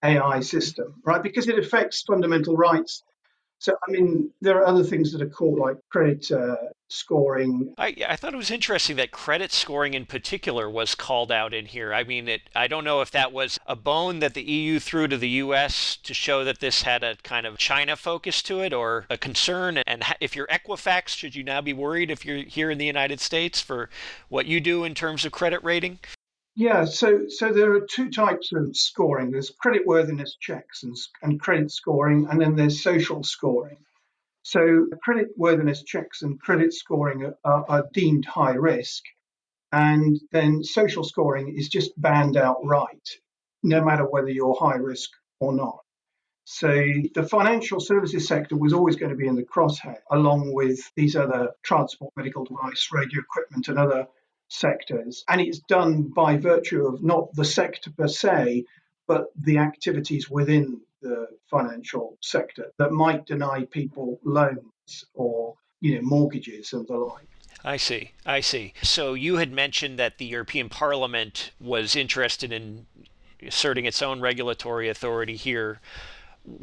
AI 0.05 0.41
system, 0.41 0.95
right? 1.05 1.23
Because 1.23 1.49
it 1.49 1.59
affects 1.59 2.03
fundamental 2.03 2.57
rights 2.57 3.03
so, 3.59 3.75
I 3.89 3.91
mean, 3.91 4.31
there 4.41 4.57
are 4.59 4.67
other 4.67 4.85
things 4.85 5.13
that 5.13 5.21
are 5.21 5.29
called 5.29 5.59
like 5.59 5.77
credit 5.91 6.31
uh, 6.31 6.55
scoring. 6.89 7.75
I, 7.77 7.95
I 8.09 8.15
thought 8.15 8.33
it 8.33 8.37
was 8.37 8.53
interesting 8.53 8.95
that 8.97 9.11
credit 9.11 9.51
scoring 9.51 9.95
in 9.95 10.07
particular 10.07 10.71
was 10.71 10.95
called 10.95 11.33
out 11.33 11.53
in 11.53 11.67
here. 11.67 11.93
I 11.93 12.05
mean, 12.05 12.29
it, 12.29 12.43
I 12.55 12.69
don't 12.69 12.85
know 12.85 13.01
if 13.01 13.11
that 13.11 13.33
was 13.33 13.59
a 13.67 13.75
bone 13.75 14.21
that 14.21 14.35
the 14.35 14.43
EU 14.43 14.79
threw 14.79 15.09
to 15.09 15.17
the 15.17 15.29
US 15.29 15.97
to 16.05 16.15
show 16.15 16.45
that 16.45 16.61
this 16.61 16.83
had 16.83 17.03
a 17.03 17.17
kind 17.25 17.47
of 17.47 17.59
China 17.59 17.97
focus 17.97 18.43
to 18.43 18.61
it 18.61 18.73
or 18.73 19.07
a 19.11 19.19
concern. 19.19 19.79
And 19.79 20.05
if 20.21 20.37
you're 20.37 20.47
Equifax, 20.47 21.09
should 21.09 21.35
you 21.35 21.43
now 21.43 21.61
be 21.61 21.73
worried 21.73 22.13
if 22.13 22.25
you're 22.25 22.45
here 22.45 22.71
in 22.71 22.79
the 22.79 22.87
United 22.87 23.19
States 23.21 23.61
for 23.61 23.91
what 24.29 24.47
you 24.47 24.61
do 24.61 24.85
in 24.85 24.95
terms 24.95 25.25
of 25.25 25.33
credit 25.33 25.63
rating? 25.65 25.99
Yeah, 26.59 26.87
so 26.87 27.29
so 27.29 27.53
there 27.53 27.73
are 27.75 27.87
two 27.89 28.11
types 28.11 28.53
of 28.53 28.77
scoring. 28.77 29.31
There's 29.31 29.53
creditworthiness 29.65 30.31
checks 30.41 30.83
and, 30.83 30.97
and 31.23 31.39
credit 31.39 31.71
scoring, 31.71 32.27
and 32.29 32.41
then 32.41 32.57
there's 32.57 32.83
social 32.83 33.23
scoring. 33.23 33.77
So 34.43 34.89
creditworthiness 35.07 35.85
checks 35.87 36.23
and 36.23 36.41
credit 36.41 36.75
scoring 36.75 37.33
are, 37.45 37.65
are 37.69 37.89
deemed 37.93 38.25
high 38.25 38.55
risk, 38.55 39.05
and 39.71 40.19
then 40.33 40.65
social 40.65 41.05
scoring 41.05 41.55
is 41.57 41.69
just 41.69 41.93
banned 41.97 42.37
outright, 42.37 43.09
no 43.63 43.85
matter 43.85 44.05
whether 44.05 44.31
you're 44.31 44.57
high 44.59 44.79
risk 44.79 45.11
or 45.39 45.53
not. 45.53 45.79
So 46.43 46.75
the 47.15 47.23
financial 47.23 47.79
services 47.79 48.27
sector 48.27 48.57
was 48.57 48.73
always 48.73 48.97
going 48.97 49.11
to 49.11 49.17
be 49.17 49.29
in 49.29 49.37
the 49.37 49.45
crosshair, 49.45 49.99
along 50.11 50.53
with 50.53 50.81
these 50.97 51.15
other 51.15 51.53
transport, 51.63 52.13
medical 52.17 52.45
device, 52.45 52.89
radio 52.91 53.21
equipment, 53.21 53.69
and 53.69 53.79
other 53.79 54.09
sectors. 54.49 55.25
And 55.29 55.41
it's 55.41 55.61
done 55.61 56.03
by 56.15 56.37
virtue 56.37 56.87
of 56.87 57.03
not 57.03 57.35
the 57.35 57.45
sector 57.45 57.91
per 57.91 58.09
se, 58.09 58.65
but 59.07 59.27
the 59.37 59.59
activities 59.59 60.29
within 60.29 60.81
the 61.01 61.29
financial 61.51 62.19
sector 62.21 62.73
that 62.79 62.93
might 62.93 63.27
deny 63.27 63.65
people 63.71 64.19
loans 64.25 65.05
or 65.15 65.55
you 65.81 65.95
know 65.95 66.03
mortgages 66.03 66.73
and 66.73 66.87
the 66.89 66.97
like. 66.97 67.27
I 67.65 67.77
see. 67.77 68.13
I 68.25 68.41
see. 68.41 68.73
So 68.83 69.15
you 69.15 69.37
had 69.37 69.53
mentioned 69.53 69.99
that 69.99 70.19
the 70.19 70.25
European 70.25 70.69
Parliament 70.69 71.51
was 71.61 71.97
interested 71.97 72.53
in 72.53 72.87
asserting 73.43 73.85
its 73.85 74.03
own 74.03 74.21
regulatory 74.21 74.89
authority 74.89 75.37
here 75.37 75.81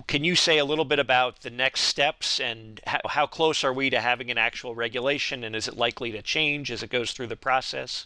can 0.07 0.23
you 0.23 0.35
say 0.35 0.57
a 0.57 0.65
little 0.65 0.85
bit 0.85 0.99
about 0.99 1.41
the 1.41 1.49
next 1.49 1.81
steps 1.81 2.39
and 2.39 2.79
how, 2.85 2.99
how, 3.05 3.27
close 3.27 3.63
are 3.63 3.73
we 3.73 3.89
to 3.89 4.01
having 4.01 4.31
an 4.31 4.37
actual 4.37 4.75
regulation 4.75 5.43
and 5.43 5.55
is 5.55 5.67
it 5.67 5.77
likely 5.77 6.11
to 6.11 6.21
change 6.21 6.71
as 6.71 6.83
it 6.83 6.89
goes 6.89 7.11
through 7.11 7.27
the 7.27 7.35
process? 7.35 8.05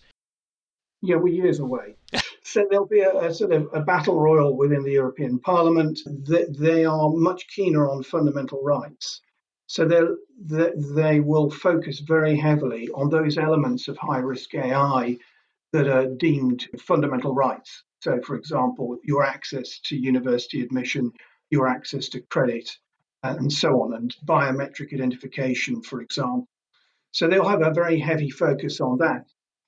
Yeah, 1.02 1.16
we're 1.16 1.34
years 1.34 1.60
away. 1.60 1.96
so 2.44 2.68
there'll 2.70 2.86
be 2.86 3.02
a, 3.02 3.18
a, 3.18 3.34
sort 3.34 3.54
of 3.54 3.70
a 3.74 3.82
battle 3.82 4.20
royal 4.20 4.58
within 4.58 4.84
the 4.84 4.92
European 4.92 5.40
Parliament. 5.40 6.00
They, 6.06 6.46
they 6.46 6.86
are 6.86 7.10
much 7.10 7.48
keener 7.48 7.90
on 7.90 8.04
fundamental 8.04 8.62
rights. 8.64 9.22
So 9.68 9.86
they, 9.86 10.72
they 10.76 11.20
will 11.20 11.52
focus 11.52 12.00
very 12.00 12.36
heavily 12.36 12.90
on 12.96 13.10
those 13.10 13.38
elements 13.38 13.88
of 13.88 13.98
high 13.98 14.18
risk 14.18 14.56
AI 14.56 15.18
that 15.74 15.88
are 15.88 16.08
deemed 16.08 16.68
fundamental 16.80 17.36
rights. 17.36 17.84
So, 18.02 18.20
for 18.22 18.36
example, 18.36 18.98
your 19.04 19.24
access 19.24 19.80
to 19.86 19.96
university 19.96 20.62
admission, 20.62 21.12
your 21.50 21.68
access 21.68 22.10
to 22.10 22.22
credit, 22.22 22.70
uh, 23.24 23.36
and 23.38 23.52
so 23.52 23.82
on, 23.82 23.94
and 23.94 24.16
biometric 24.26 24.94
identification, 24.94 25.82
for 25.82 26.02
example. 26.02 26.48
So 27.12 27.28
they'll 27.28 27.48
have 27.48 27.64
a 27.64 27.74
very 27.74 28.00
heavy 28.00 28.30
focus 28.30 28.80
on 28.82 29.00
that. 29.00 29.26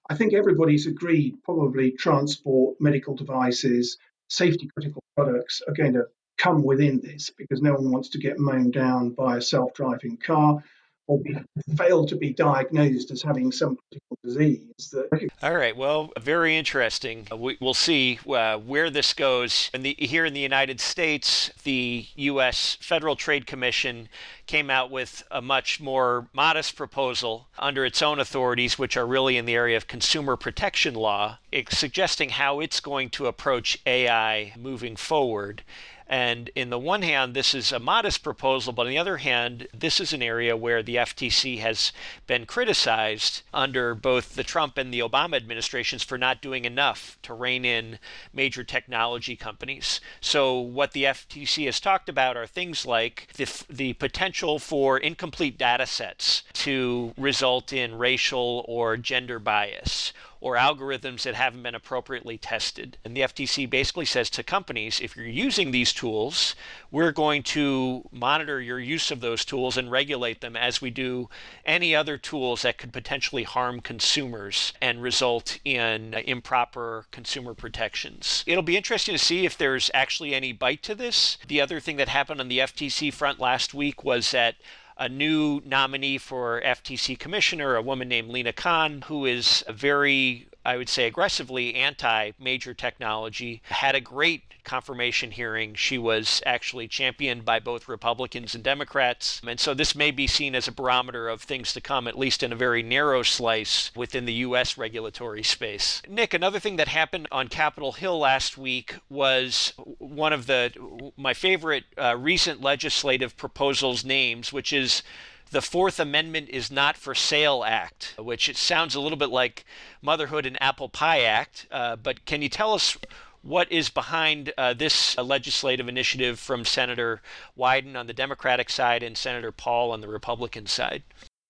I 0.09 0.15
think 0.15 0.33
everybody's 0.33 0.87
agreed 0.87 1.41
probably 1.43 1.91
transport, 1.91 2.79
medical 2.79 3.15
devices, 3.15 3.97
safety 4.27 4.69
critical 4.73 5.03
products 5.15 5.61
are 5.67 5.73
going 5.73 5.93
to 5.93 6.05
come 6.37 6.63
within 6.63 7.01
this 7.01 7.29
because 7.37 7.61
no 7.61 7.73
one 7.73 7.91
wants 7.91 8.09
to 8.09 8.17
get 8.17 8.39
mown 8.39 8.71
down 8.71 9.11
by 9.11 9.37
a 9.37 9.41
self 9.41 9.73
driving 9.73 10.17
car 10.17 10.63
or 11.11 11.19
be, 11.19 11.35
fail 11.75 12.05
to 12.05 12.15
be 12.15 12.31
diagnosed 12.31 13.11
as 13.11 13.21
having 13.21 13.51
some 13.51 13.77
critical 13.89 14.17
disease. 14.23 14.61
That... 14.93 15.29
All 15.43 15.55
right. 15.55 15.75
Well, 15.75 16.13
very 16.21 16.55
interesting. 16.55 17.27
Uh, 17.29 17.35
we, 17.35 17.57
will 17.59 17.73
see 17.73 18.17
uh, 18.29 18.57
where 18.59 18.89
this 18.89 19.13
goes. 19.13 19.69
The, 19.73 19.93
here 19.99 20.25
in 20.25 20.33
the 20.33 20.39
United 20.39 20.79
States, 20.79 21.51
the 21.63 22.05
U.S. 22.15 22.77
Federal 22.79 23.17
Trade 23.17 23.45
Commission 23.45 24.07
came 24.47 24.69
out 24.69 24.89
with 24.89 25.23
a 25.29 25.41
much 25.41 25.81
more 25.81 26.29
modest 26.33 26.77
proposal 26.77 27.47
under 27.59 27.85
its 27.85 28.01
own 28.01 28.17
authorities, 28.17 28.79
which 28.79 28.95
are 28.95 29.05
really 29.05 29.35
in 29.35 29.45
the 29.45 29.55
area 29.55 29.75
of 29.75 29.87
consumer 29.87 30.37
protection 30.37 30.93
law, 30.93 31.39
suggesting 31.69 32.29
how 32.29 32.61
it's 32.61 32.79
going 32.79 33.09
to 33.09 33.27
approach 33.27 33.77
AI 33.85 34.53
moving 34.57 34.95
forward. 34.95 35.63
And 36.11 36.49
in 36.55 36.69
the 36.69 36.77
one 36.77 37.03
hand, 37.03 37.33
this 37.33 37.55
is 37.55 37.71
a 37.71 37.79
modest 37.79 38.21
proposal, 38.21 38.73
but 38.73 38.81
on 38.81 38.89
the 38.89 38.97
other 38.97 39.15
hand, 39.15 39.69
this 39.73 40.01
is 40.01 40.11
an 40.11 40.21
area 40.21 40.57
where 40.57 40.83
the 40.83 40.97
FTC 40.97 41.59
has 41.59 41.93
been 42.27 42.45
criticized 42.45 43.43
under 43.53 43.95
both 43.95 44.35
the 44.35 44.43
Trump 44.43 44.77
and 44.77 44.93
the 44.93 44.99
Obama 44.99 45.37
administrations 45.37 46.03
for 46.03 46.17
not 46.17 46.41
doing 46.41 46.65
enough 46.65 47.17
to 47.23 47.33
rein 47.33 47.63
in 47.63 47.97
major 48.33 48.65
technology 48.65 49.37
companies. 49.37 50.01
So, 50.19 50.59
what 50.59 50.91
the 50.91 51.05
FTC 51.05 51.63
has 51.67 51.79
talked 51.79 52.09
about 52.09 52.35
are 52.35 52.45
things 52.45 52.85
like 52.85 53.29
the, 53.37 53.47
the 53.69 53.93
potential 53.93 54.59
for 54.59 54.97
incomplete 54.97 55.57
data 55.57 55.85
sets 55.85 56.43
to 56.55 57.13
result 57.17 57.71
in 57.71 57.97
racial 57.97 58.65
or 58.67 58.97
gender 58.97 59.39
bias 59.39 60.11
or 60.41 60.55
algorithms 60.55 61.21
that 61.21 61.35
haven't 61.35 61.61
been 61.61 61.75
appropriately 61.75 62.37
tested. 62.37 62.97
And 63.05 63.15
the 63.15 63.21
FTC 63.21 63.69
basically 63.69 64.05
says 64.05 64.29
to 64.31 64.43
companies 64.43 64.99
if 64.99 65.15
you're 65.15 65.25
using 65.25 65.69
these 65.69 65.93
tools, 65.93 66.55
we're 66.89 67.11
going 67.11 67.43
to 67.43 68.03
monitor 68.11 68.59
your 68.59 68.79
use 68.79 69.11
of 69.11 69.21
those 69.21 69.45
tools 69.45 69.77
and 69.77 69.91
regulate 69.91 70.41
them 70.41 70.57
as 70.57 70.81
we 70.81 70.89
do 70.89 71.29
any 71.63 71.95
other 71.95 72.17
tools 72.17 72.63
that 72.63 72.79
could 72.79 72.91
potentially 72.91 73.43
harm 73.43 73.79
consumers 73.79 74.73
and 74.81 75.03
result 75.03 75.59
in 75.63 76.15
improper 76.15 77.05
consumer 77.11 77.53
protections. 77.53 78.43
It'll 78.47 78.63
be 78.63 78.77
interesting 78.77 79.13
to 79.13 79.19
see 79.19 79.45
if 79.45 79.55
there's 79.55 79.91
actually 79.93 80.33
any 80.33 80.51
bite 80.51 80.81
to 80.83 80.95
this. 80.95 81.37
The 81.47 81.61
other 81.61 81.79
thing 81.79 81.97
that 81.97 82.09
happened 82.09 82.41
on 82.41 82.47
the 82.47 82.59
FTC 82.59 83.13
front 83.13 83.39
last 83.39 83.75
week 83.75 84.03
was 84.03 84.31
that 84.31 84.55
a 85.01 85.09
new 85.09 85.59
nominee 85.65 86.19
for 86.19 86.61
FTC 86.61 87.17
commissioner, 87.17 87.75
a 87.75 87.81
woman 87.81 88.07
named 88.07 88.29
Lina 88.29 88.53
Khan, 88.53 89.01
who 89.07 89.25
is 89.25 89.63
a 89.67 89.73
very 89.73 90.47
I 90.63 90.77
would 90.77 90.89
say 90.89 91.05
aggressively 91.05 91.75
anti 91.75 92.31
major 92.39 92.73
technology, 92.73 93.61
had 93.65 93.95
a 93.95 94.01
great 94.01 94.43
confirmation 94.63 95.31
hearing. 95.31 95.73
She 95.73 95.97
was 95.97 96.41
actually 96.45 96.87
championed 96.87 97.43
by 97.45 97.59
both 97.59 97.87
Republicans 97.87 98.53
and 98.53 98.63
Democrats. 98.63 99.41
And 99.45 99.59
so 99.59 99.73
this 99.73 99.95
may 99.95 100.11
be 100.11 100.27
seen 100.27 100.55
as 100.55 100.67
a 100.67 100.71
barometer 100.71 101.27
of 101.27 101.41
things 101.41 101.73
to 101.73 101.81
come, 101.81 102.07
at 102.07 102.17
least 102.17 102.43
in 102.43 102.53
a 102.53 102.55
very 102.55 102.83
narrow 102.83 103.23
slice 103.23 103.91
within 103.95 104.25
the 104.25 104.33
U.S. 104.33 104.77
regulatory 104.77 105.43
space. 105.43 106.01
Nick, 106.07 106.33
another 106.33 106.59
thing 106.59 106.75
that 106.75 106.87
happened 106.87 107.27
on 107.31 107.47
Capitol 107.47 107.93
Hill 107.93 108.19
last 108.19 108.57
week 108.57 108.95
was 109.09 109.73
one 109.97 110.33
of 110.33 110.47
the 110.47 110.71
my 111.17 111.33
favorite 111.33 111.85
uh, 111.97 112.15
recent 112.17 112.61
legislative 112.61 113.35
proposals 113.35 114.05
names, 114.05 114.53
which 114.53 114.71
is 114.71 115.03
the 115.51 115.61
Fourth 115.61 115.99
Amendment 115.99 116.49
is 116.49 116.71
Not 116.71 116.97
for 116.97 117.13
Sale 117.13 117.63
Act, 117.65 118.15
which 118.17 118.47
it 118.47 118.57
sounds 118.57 118.95
a 118.95 119.01
little 119.01 119.17
bit 119.17 119.29
like 119.29 119.65
Motherhood 120.01 120.45
and 120.45 120.61
Apple 120.61 120.89
Pie 120.89 121.21
Act. 121.21 121.67
Uh, 121.69 121.97
but 121.97 122.25
can 122.25 122.41
you 122.41 122.49
tell 122.49 122.73
us 122.73 122.97
what 123.41 123.69
is 123.71 123.89
behind 123.89 124.53
uh, 124.57 124.73
this 124.73 125.17
legislative 125.17 125.89
initiative 125.89 126.39
from 126.39 126.63
Senator 126.63 127.21
Wyden 127.57 127.97
on 127.97 128.07
the 128.07 128.13
Democratic 128.13 128.69
side 128.69 129.03
and 129.03 129.17
Senator 129.17 129.51
Paul 129.51 129.91
on 129.91 129.99
the 129.99 130.07
Republican 130.07 130.67
side? 130.67 131.03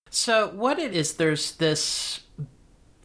So, 0.10 0.50
what 0.50 0.80
it 0.80 0.94
is, 0.94 1.14
there's 1.14 1.54
this 1.54 2.22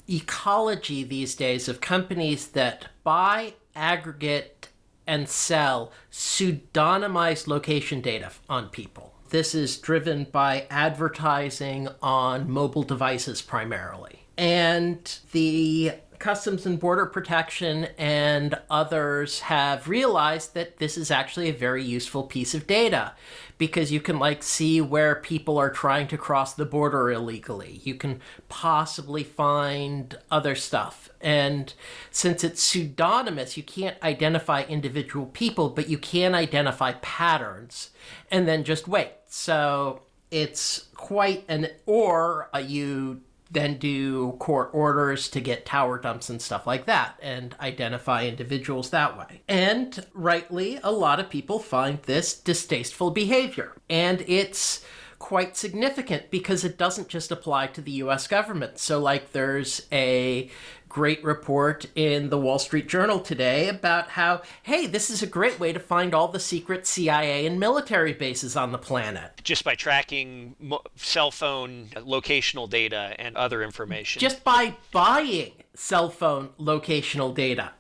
ecology 0.08 1.04
these 1.04 1.34
days 1.34 1.68
of 1.68 1.80
companies 1.80 2.48
that 2.48 2.86
buy, 3.04 3.54
aggregate, 3.74 4.68
and 5.06 5.28
sell 5.28 5.92
pseudonymized 6.10 7.46
location 7.46 8.00
data 8.00 8.32
on 8.48 8.70
people. 8.70 9.15
This 9.30 9.54
is 9.54 9.76
driven 9.78 10.25
by 10.25 10.66
advertising 10.71 11.88
on 12.02 12.50
mobile 12.50 12.85
devices 12.85 13.42
primarily. 13.42 14.21
And 14.38 15.18
the 15.33 15.92
Customs 16.18 16.64
and 16.66 16.78
Border 16.78 17.06
Protection 17.06 17.88
and 17.99 18.59
others 18.71 19.40
have 19.40 19.88
realized 19.88 20.54
that 20.54 20.78
this 20.78 20.97
is 20.97 21.11
actually 21.11 21.49
a 21.49 21.54
very 21.54 21.83
useful 21.83 22.23
piece 22.23 22.54
of 22.54 22.66
data 22.66 23.12
because 23.59 23.92
you 23.92 24.00
can 24.00 24.18
like 24.18 24.42
see 24.42 24.80
where 24.80 25.16
people 25.16 25.59
are 25.59 25.71
trying 25.71 26.09
to 26.09 26.18
cross 26.18 26.54
the 26.54 26.64
border 26.64 27.11
illegally. 27.11 27.80
You 27.85 27.95
can 27.95 28.21
possibly 28.49 29.25
find 29.25 30.18
other 30.30 30.54
stuff. 30.54 31.11
And 31.21 31.73
since 32.11 32.45
it's 32.45 32.62
pseudonymous, 32.62 33.56
you 33.56 33.62
can't 33.62 34.02
identify 34.02 34.62
individual 34.62 35.26
people, 35.26 35.71
but 35.71 35.88
you 35.88 35.99
can 35.99 36.35
identify 36.35 36.92
patterns 37.02 37.90
and 38.30 38.47
then 38.47 38.64
just 38.64 38.88
wait. 38.88 39.12
So 39.28 40.02
it's 40.30 40.87
quite 40.95 41.45
an 41.49 41.68
or 41.87 42.49
uh, 42.54 42.59
you 42.59 43.23
then 43.50 43.78
do 43.78 44.33
court 44.40 44.71
orders 44.73 45.28
to 45.28 45.40
get 45.40 45.64
tower 45.64 45.99
dumps 45.99 46.28
and 46.28 46.42
stuff 46.42 46.66
like 46.66 46.87
that 46.87 47.18
and 47.23 47.54
identify 47.61 48.25
individuals 48.26 48.90
that 48.90 49.16
way. 49.16 49.40
And 49.49 50.04
rightly, 50.12 50.80
a 50.83 50.90
lot 50.90 51.21
of 51.21 51.30
people 51.30 51.61
find 51.61 52.02
this 52.02 52.38
distasteful 52.38 53.12
behavior. 53.12 53.73
And 53.88 54.25
it's 54.26 54.85
quite 55.18 55.56
significant 55.56 56.30
because 56.30 56.64
it 56.64 56.76
doesn't 56.76 57.09
just 57.09 57.30
apply 57.30 57.68
to 57.68 57.80
the 57.80 57.92
US 57.92 58.26
government. 58.26 58.78
So, 58.78 58.99
like, 58.99 59.33
there's 59.33 59.87
a 59.92 60.50
great 60.96 61.22
report 61.22 61.84
in 61.94 62.30
the 62.30 62.38
Wall 62.38 62.58
Street 62.58 62.88
Journal 62.88 63.20
today 63.20 63.68
about 63.68 64.08
how, 64.08 64.40
hey, 64.62 64.86
this 64.86 65.10
is 65.10 65.22
a 65.22 65.26
great 65.26 65.60
way 65.60 65.70
to 65.70 65.78
find 65.78 66.14
all 66.14 66.26
the 66.26 66.40
secret 66.40 66.86
CIA 66.86 67.44
and 67.44 67.60
military 67.60 68.14
bases 68.14 68.56
on 68.56 68.72
the 68.72 68.78
planet. 68.78 69.42
Just 69.44 69.62
by 69.62 69.74
tracking 69.74 70.56
mo- 70.58 70.80
cell 70.96 71.30
phone 71.30 71.88
locational 71.96 72.66
data 72.66 73.14
and 73.18 73.36
other 73.36 73.62
information. 73.62 74.20
Just 74.20 74.42
by 74.42 74.74
buying 74.90 75.52
cell 75.74 76.08
phone 76.08 76.48
locational 76.58 77.34
data. 77.34 77.72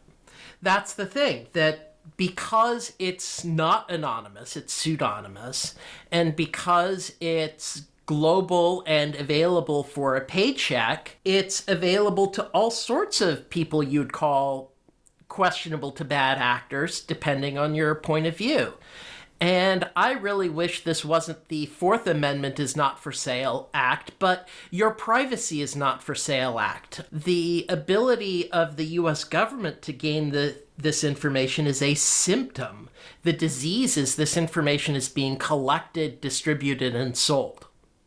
That's 0.60 0.92
the 0.92 1.06
thing 1.06 1.46
that 1.54 1.94
because 2.18 2.92
it's 2.98 3.46
not 3.46 3.90
anonymous, 3.90 4.58
it's 4.58 4.74
pseudonymous, 4.74 5.74
and 6.12 6.36
because 6.36 7.14
it's 7.18 7.84
global 8.06 8.84
and 8.86 9.14
available 9.16 9.82
for 9.82 10.16
a 10.16 10.24
paycheck, 10.24 11.16
it's 11.24 11.64
available 11.68 12.28
to 12.28 12.44
all 12.46 12.70
sorts 12.70 13.20
of 13.20 13.50
people 13.50 13.82
you'd 13.82 14.12
call 14.12 14.72
questionable 15.28 15.90
to 15.90 16.04
bad 16.04 16.38
actors, 16.38 17.00
depending 17.00 17.58
on 17.58 17.74
your 17.74 17.94
point 17.94 18.26
of 18.26 18.36
view. 18.36 18.74
And 19.38 19.90
I 19.94 20.12
really 20.12 20.48
wish 20.48 20.82
this 20.82 21.04
wasn't 21.04 21.48
the 21.48 21.66
Fourth 21.66 22.06
Amendment 22.06 22.58
is 22.58 22.74
not 22.74 23.02
for 23.02 23.12
sale 23.12 23.68
act, 23.74 24.12
but 24.18 24.48
your 24.70 24.90
privacy 24.90 25.60
is 25.60 25.76
not 25.76 26.02
for 26.02 26.14
sale 26.14 26.58
act. 26.58 27.02
The 27.12 27.66
ability 27.68 28.50
of 28.50 28.76
the 28.76 28.86
US 29.00 29.24
government 29.24 29.82
to 29.82 29.92
gain 29.92 30.30
the, 30.30 30.62
this 30.78 31.04
information 31.04 31.66
is 31.66 31.82
a 31.82 31.94
symptom. 31.94 32.88
The 33.24 33.34
disease 33.34 33.98
is 33.98 34.16
this 34.16 34.38
information 34.38 34.94
is 34.94 35.10
being 35.10 35.36
collected, 35.36 36.22
distributed, 36.22 36.94
and 36.94 37.14
sold. 37.14 37.66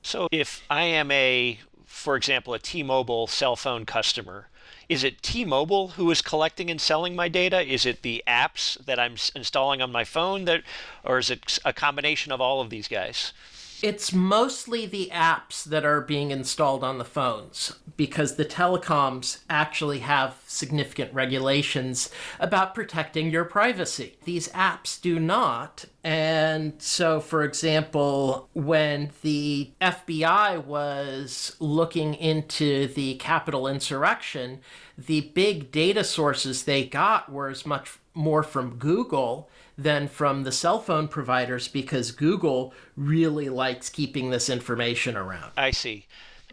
So 0.09 0.27
if 0.31 0.63
I 0.71 0.85
am 0.85 1.11
a, 1.11 1.59
for 1.85 2.15
example, 2.15 2.55
a 2.55 2.59
T-Mobile 2.59 3.27
cell 3.27 3.55
phone 3.55 3.85
customer, 3.85 4.47
is 4.89 5.03
it 5.03 5.21
T-Mobile 5.21 5.89
who 5.89 6.09
is 6.09 6.23
collecting 6.23 6.71
and 6.71 6.81
selling 6.81 7.15
my 7.15 7.27
data? 7.27 7.61
Is 7.61 7.85
it 7.85 8.01
the 8.01 8.23
apps 8.27 8.83
that 8.85 8.97
I'm 8.97 9.17
installing 9.35 9.83
on 9.83 9.91
my 9.91 10.03
phone 10.03 10.45
that, 10.45 10.63
or 11.03 11.19
is 11.19 11.29
it 11.29 11.59
a 11.63 11.73
combination 11.73 12.31
of 12.31 12.41
all 12.41 12.59
of 12.59 12.71
these 12.71 12.87
guys? 12.87 13.33
It's 13.81 14.12
mostly 14.12 14.86
the 14.86 15.09
apps 15.13 15.63
that 15.63 15.86
are 15.86 16.01
being 16.01 16.31
installed 16.31 16.83
on 16.83 16.98
the 16.98 17.05
phones 17.05 17.75
because 17.95 18.36
the 18.36 18.45
telecoms 18.45 19.39
actually 19.50 19.99
have 19.99 20.36
significant 20.47 21.13
regulations 21.13 22.10
about 22.39 22.75
protecting 22.75 23.30
your 23.30 23.45
privacy. 23.45 24.17
These 24.25 24.49
apps 24.49 24.99
do 24.99 25.17
not. 25.19 25.86
And 26.03 26.73
so, 26.80 27.21
for 27.21 27.43
example, 27.43 28.49
when 28.53 29.12
the 29.21 29.71
FBI 29.82 30.65
was 30.65 31.56
looking 31.60 32.15
into 32.15 32.88
the 32.88 33.15
Capitol 33.15 33.67
insurrection, 33.67 34.60
the 34.97 35.21
big 35.21 35.71
data 35.71 36.03
sources 36.03 36.63
they 36.63 36.86
got 36.86 37.32
were 37.32 37.47
as 37.47 37.65
much 37.65 37.97
more 38.13 38.43
from 38.43 38.75
Google 38.75 39.49
than 39.83 40.07
from 40.07 40.43
the 40.43 40.51
cell 40.51 40.79
phone 40.79 41.07
providers 41.07 41.67
because 41.67 42.11
Google 42.11 42.73
really 42.97 43.49
likes 43.49 43.89
keeping 43.89 44.29
this 44.29 44.49
information 44.49 45.15
around. 45.15 45.51
I 45.57 45.71
see. 45.71 46.05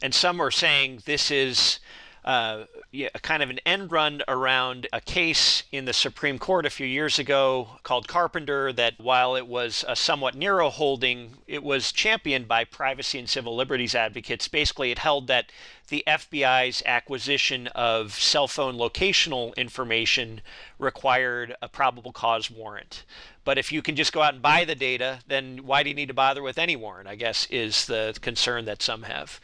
And 0.02 0.14
some 0.14 0.40
are 0.40 0.50
saying 0.50 1.02
this 1.06 1.30
is 1.30 1.80
uh, 2.26 2.64
yeah, 2.90 3.08
kind 3.22 3.42
of 3.42 3.50
an 3.50 3.60
end 3.64 3.92
run 3.92 4.20
around 4.26 4.88
a 4.92 5.00
case 5.00 5.62
in 5.70 5.84
the 5.84 5.92
Supreme 5.92 6.40
Court 6.40 6.66
a 6.66 6.70
few 6.70 6.86
years 6.86 7.20
ago 7.20 7.68
called 7.84 8.08
Carpenter 8.08 8.72
that 8.72 8.94
while 8.98 9.36
it 9.36 9.46
was 9.46 9.84
a 9.86 9.94
somewhat 9.94 10.34
narrow 10.34 10.68
holding, 10.68 11.34
it 11.46 11.62
was 11.62 11.92
championed 11.92 12.48
by 12.48 12.64
privacy 12.64 13.20
and 13.20 13.28
civil 13.28 13.54
liberties 13.54 13.94
advocates. 13.94 14.48
Basically, 14.48 14.90
it 14.90 14.98
held 14.98 15.28
that 15.28 15.52
the 15.88 16.02
FBI's 16.06 16.82
acquisition 16.84 17.68
of 17.68 18.12
cell 18.14 18.48
phone 18.48 18.74
locational 18.74 19.54
information 19.56 20.40
required 20.78 21.54
a 21.62 21.68
probable 21.68 22.12
cause 22.12 22.50
warrant. 22.50 23.04
But 23.44 23.58
if 23.58 23.70
you 23.70 23.82
can 23.82 23.94
just 23.94 24.12
go 24.12 24.22
out 24.22 24.34
and 24.34 24.42
buy 24.42 24.64
the 24.64 24.74
data, 24.74 25.20
then 25.28 25.58
why 25.64 25.82
do 25.82 25.88
you 25.88 25.94
need 25.94 26.08
to 26.08 26.14
bother 26.14 26.42
with 26.42 26.58
any 26.58 26.74
warrant? 26.74 27.08
I 27.08 27.14
guess 27.14 27.46
is 27.50 27.86
the 27.86 28.16
concern 28.20 28.64
that 28.64 28.82
some 28.82 29.04
have. 29.04 29.40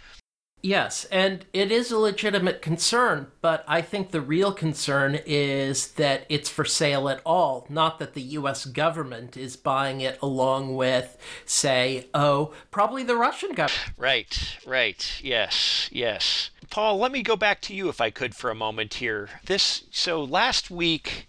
Yes, 0.64 1.06
and 1.06 1.44
it 1.52 1.72
is 1.72 1.90
a 1.90 1.98
legitimate 1.98 2.62
concern, 2.62 3.32
but 3.40 3.64
I 3.66 3.82
think 3.82 4.10
the 4.12 4.20
real 4.20 4.52
concern 4.52 5.18
is 5.26 5.88
that 5.94 6.24
it's 6.28 6.48
for 6.48 6.64
sale 6.64 7.08
at 7.08 7.20
all, 7.26 7.66
not 7.68 7.98
that 7.98 8.14
the 8.14 8.22
US 8.22 8.64
government 8.64 9.36
is 9.36 9.56
buying 9.56 10.00
it 10.00 10.20
along 10.22 10.76
with, 10.76 11.18
say, 11.44 12.06
oh, 12.14 12.54
probably 12.70 13.02
the 13.02 13.16
Russian 13.16 13.54
government. 13.54 13.98
Right, 13.98 14.56
right. 14.64 15.20
Yes, 15.20 15.88
yes. 15.90 16.50
Paul, 16.70 16.96
let 16.98 17.10
me 17.10 17.24
go 17.24 17.34
back 17.34 17.60
to 17.62 17.74
you 17.74 17.88
if 17.88 18.00
I 18.00 18.10
could 18.10 18.36
for 18.36 18.48
a 18.48 18.54
moment 18.54 18.94
here. 18.94 19.30
This 19.44 19.82
so 19.90 20.22
last 20.22 20.70
week 20.70 21.28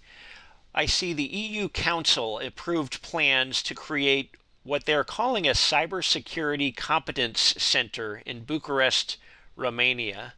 I 0.76 0.86
see 0.86 1.12
the 1.12 1.24
EU 1.24 1.70
Council 1.70 2.40
approved 2.40 3.02
plans 3.02 3.64
to 3.64 3.74
create 3.74 4.36
what 4.64 4.86
they're 4.86 5.04
calling 5.04 5.48
a 5.48 5.52
cybersecurity 5.52 6.76
competence 6.76 7.56
center 7.58 8.22
in 8.26 8.44
Bucharest, 8.44 9.18
Romania. 9.56 10.34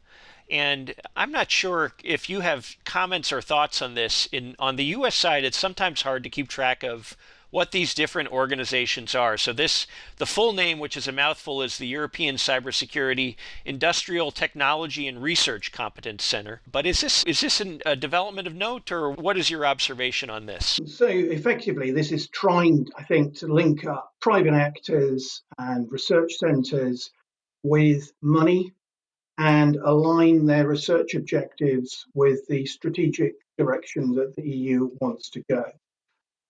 And 0.49 0.93
I'm 1.15 1.31
not 1.31 1.49
sure 1.49 1.93
if 2.03 2.29
you 2.29 2.41
have 2.41 2.75
comments 2.85 3.31
or 3.31 3.41
thoughts 3.41 3.81
on 3.81 3.95
this. 3.95 4.27
In 4.31 4.55
on 4.59 4.75
the 4.75 4.85
U.S. 4.85 5.15
side, 5.15 5.43
it's 5.43 5.57
sometimes 5.57 6.03
hard 6.03 6.23
to 6.23 6.29
keep 6.29 6.49
track 6.49 6.83
of 6.83 7.17
what 7.55 7.71
these 7.71 7.93
different 7.93 8.29
organizations 8.33 9.15
are. 9.15 9.37
So 9.37 9.53
this, 9.53 9.87
the 10.17 10.25
full 10.25 10.51
name, 10.51 10.77
which 10.77 10.97
is 10.97 11.07
a 11.07 11.13
mouthful, 11.13 11.61
is 11.61 11.77
the 11.77 11.87
European 11.87 12.35
Cybersecurity 12.35 13.37
Industrial 13.63 14.29
Technology 14.29 15.07
and 15.07 15.23
Research 15.23 15.71
Competence 15.71 16.25
Center. 16.25 16.59
But 16.69 16.85
is 16.85 16.99
this 16.99 17.23
is 17.23 17.39
this 17.39 17.61
an, 17.61 17.81
a 17.85 17.95
development 17.95 18.45
of 18.45 18.55
note, 18.55 18.91
or 18.91 19.09
what 19.09 19.37
is 19.37 19.49
your 19.49 19.65
observation 19.65 20.29
on 20.29 20.47
this? 20.47 20.81
So 20.85 21.07
effectively, 21.07 21.91
this 21.91 22.11
is 22.11 22.27
trying, 22.27 22.87
I 22.97 23.03
think, 23.03 23.37
to 23.37 23.47
link 23.47 23.85
up 23.85 24.13
private 24.19 24.53
actors 24.53 25.43
and 25.57 25.89
research 25.91 26.33
centres 26.33 27.09
with 27.63 28.11
money 28.21 28.73
and 29.37 29.75
align 29.77 30.45
their 30.45 30.67
research 30.67 31.15
objectives 31.15 32.05
with 32.13 32.45
the 32.47 32.65
strategic 32.65 33.35
direction 33.57 34.13
that 34.15 34.35
the 34.35 34.47
EU 34.47 34.89
wants 35.01 35.29
to 35.31 35.43
go. 35.49 35.65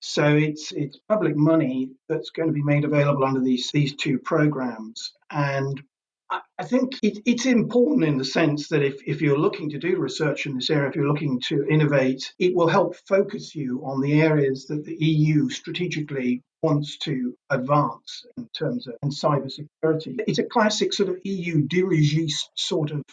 So 0.02 0.36
it's 0.36 0.72
it's 0.72 1.00
public 1.10 1.36
money 1.36 1.92
that's 2.08 2.30
going 2.30 2.48
to 2.48 2.54
be 2.54 2.62
made 2.62 2.86
available 2.86 3.24
under 3.24 3.40
these 3.40 3.72
these 3.72 3.96
two 3.96 4.20
programs, 4.20 5.14
and 5.32 5.82
I, 6.30 6.42
I 6.60 6.64
think 6.64 6.94
it, 7.02 7.20
it's 7.26 7.46
important 7.46 8.04
in 8.04 8.18
the 8.18 8.26
sense 8.26 8.68
that 8.70 8.84
if, 8.84 9.02
if 9.08 9.22
you're 9.22 9.38
looking 9.38 9.70
to 9.72 9.80
do 9.80 9.98
research 9.98 10.46
in 10.46 10.56
this 10.56 10.70
area, 10.70 10.90
if 10.90 10.96
you're 10.96 11.08
looking 11.08 11.40
to 11.48 11.66
innovate, 11.68 12.34
it 12.40 12.56
will 12.56 12.68
help 12.68 12.96
focus 13.08 13.56
you 13.56 13.82
on 13.84 14.02
the 14.02 14.22
areas 14.22 14.66
that 14.68 14.86
the 14.86 14.96
EU 14.96 15.50
strategically 15.50 16.44
wants 16.66 16.98
to 16.98 17.38
advance 17.50 18.26
in 18.38 18.48
terms 18.58 18.88
of 18.88 18.96
and 19.04 19.12
cybersecurity. 19.12 20.20
It's 20.28 20.40
a 20.40 20.44
classic 20.44 20.94
sort 20.94 21.10
of 21.10 21.18
EU 21.24 21.68
dirigiste 21.68 22.50
sort 22.56 22.92
of 22.92 23.04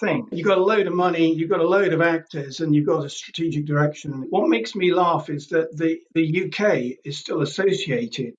thing. 0.00 0.28
You've 0.32 0.46
got 0.46 0.58
a 0.58 0.64
load 0.72 0.86
of 0.86 0.94
money, 0.94 1.32
you've 1.34 1.50
got 1.50 1.60
a 1.60 1.68
load 1.76 1.92
of 1.92 2.00
actors, 2.00 2.60
and 2.60 2.74
you've 2.74 2.86
got 2.86 3.04
a 3.04 3.08
strategic 3.08 3.64
direction. 3.64 4.26
What 4.30 4.48
makes 4.48 4.74
me 4.74 4.92
laugh 4.92 5.30
is 5.30 5.48
that 5.48 5.76
the, 5.76 6.00
the 6.14 6.26
UK 6.44 6.98
is 7.04 7.18
still 7.18 7.40
associated 7.42 8.34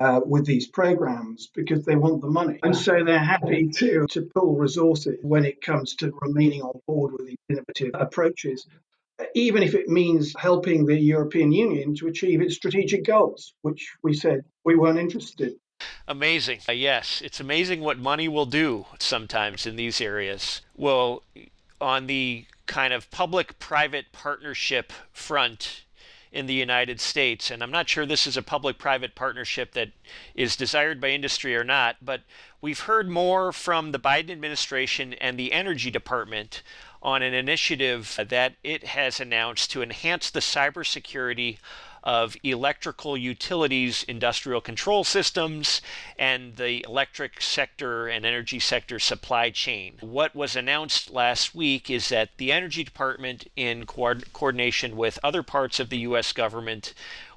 uh, 0.00 0.20
with 0.24 0.44
these 0.46 0.66
programs 0.68 1.50
because 1.54 1.84
they 1.84 1.96
want 1.96 2.20
the 2.20 2.28
money. 2.28 2.58
And 2.62 2.76
so 2.76 3.04
they're 3.04 3.18
happy 3.18 3.68
to, 3.68 4.06
to 4.10 4.22
pull 4.34 4.56
resources 4.56 5.18
when 5.22 5.44
it 5.44 5.60
comes 5.60 5.94
to 5.96 6.12
remaining 6.20 6.62
on 6.62 6.80
board 6.86 7.12
with 7.12 7.26
these 7.26 7.36
innovative 7.48 7.90
approaches 7.94 8.66
even 9.34 9.62
if 9.62 9.74
it 9.74 9.88
means 9.88 10.34
helping 10.38 10.86
the 10.86 10.98
European 10.98 11.52
Union 11.52 11.94
to 11.96 12.08
achieve 12.08 12.40
its 12.40 12.56
strategic 12.56 13.04
goals, 13.04 13.54
which 13.62 13.94
we 14.02 14.14
said 14.14 14.44
we 14.64 14.76
weren't 14.76 14.98
interested 14.98 15.48
in. 15.48 15.56
Amazing. 16.06 16.60
Uh, 16.68 16.72
yes, 16.72 17.20
it's 17.24 17.40
amazing 17.40 17.80
what 17.80 17.98
money 17.98 18.28
will 18.28 18.46
do 18.46 18.86
sometimes 18.98 19.66
in 19.66 19.76
these 19.76 20.00
areas. 20.00 20.60
Well, 20.76 21.22
on 21.80 22.06
the 22.06 22.46
kind 22.66 22.92
of 22.92 23.10
public 23.10 23.58
private 23.58 24.06
partnership 24.12 24.92
front 25.12 25.84
in 26.34 26.46
the 26.46 26.54
United 26.54 27.00
States. 27.00 27.50
And 27.50 27.62
I'm 27.62 27.70
not 27.70 27.88
sure 27.88 28.04
this 28.04 28.26
is 28.26 28.36
a 28.36 28.42
public 28.42 28.76
private 28.76 29.14
partnership 29.14 29.72
that 29.74 29.90
is 30.34 30.56
desired 30.56 31.00
by 31.00 31.10
industry 31.10 31.54
or 31.54 31.62
not, 31.62 31.96
but 32.02 32.22
we've 32.60 32.80
heard 32.80 33.08
more 33.08 33.52
from 33.52 33.92
the 33.92 34.00
Biden 34.00 34.30
administration 34.30 35.14
and 35.14 35.38
the 35.38 35.52
Energy 35.52 35.92
Department 35.92 36.62
on 37.04 37.22
an 37.22 37.34
initiative 37.34 38.18
that 38.28 38.54
it 38.64 38.84
has 38.84 39.20
announced 39.20 39.70
to 39.70 39.82
enhance 39.82 40.30
the 40.30 40.40
cybersecurity 40.40 41.58
of 42.04 42.36
electrical 42.44 43.16
utilities, 43.16 44.04
industrial 44.04 44.60
control 44.60 45.04
systems, 45.04 45.80
and 46.18 46.56
the 46.56 46.84
electric 46.84 47.40
sector 47.40 48.06
and 48.06 48.26
energy 48.26 48.60
sector 48.60 48.98
supply 48.98 49.50
chain. 49.50 49.94
What 50.00 50.34
was 50.34 50.54
announced 50.54 51.10
last 51.10 51.54
week 51.54 51.90
is 51.90 52.10
that 52.10 52.30
the 52.36 52.52
Energy 52.52 52.84
Department, 52.84 53.48
in 53.56 53.86
co- 53.86 54.20
coordination 54.34 54.96
with 54.96 55.18
other 55.24 55.42
parts 55.42 55.80
of 55.80 55.88
the 55.88 55.98
U.S. 55.98 56.32
government, 56.32 56.92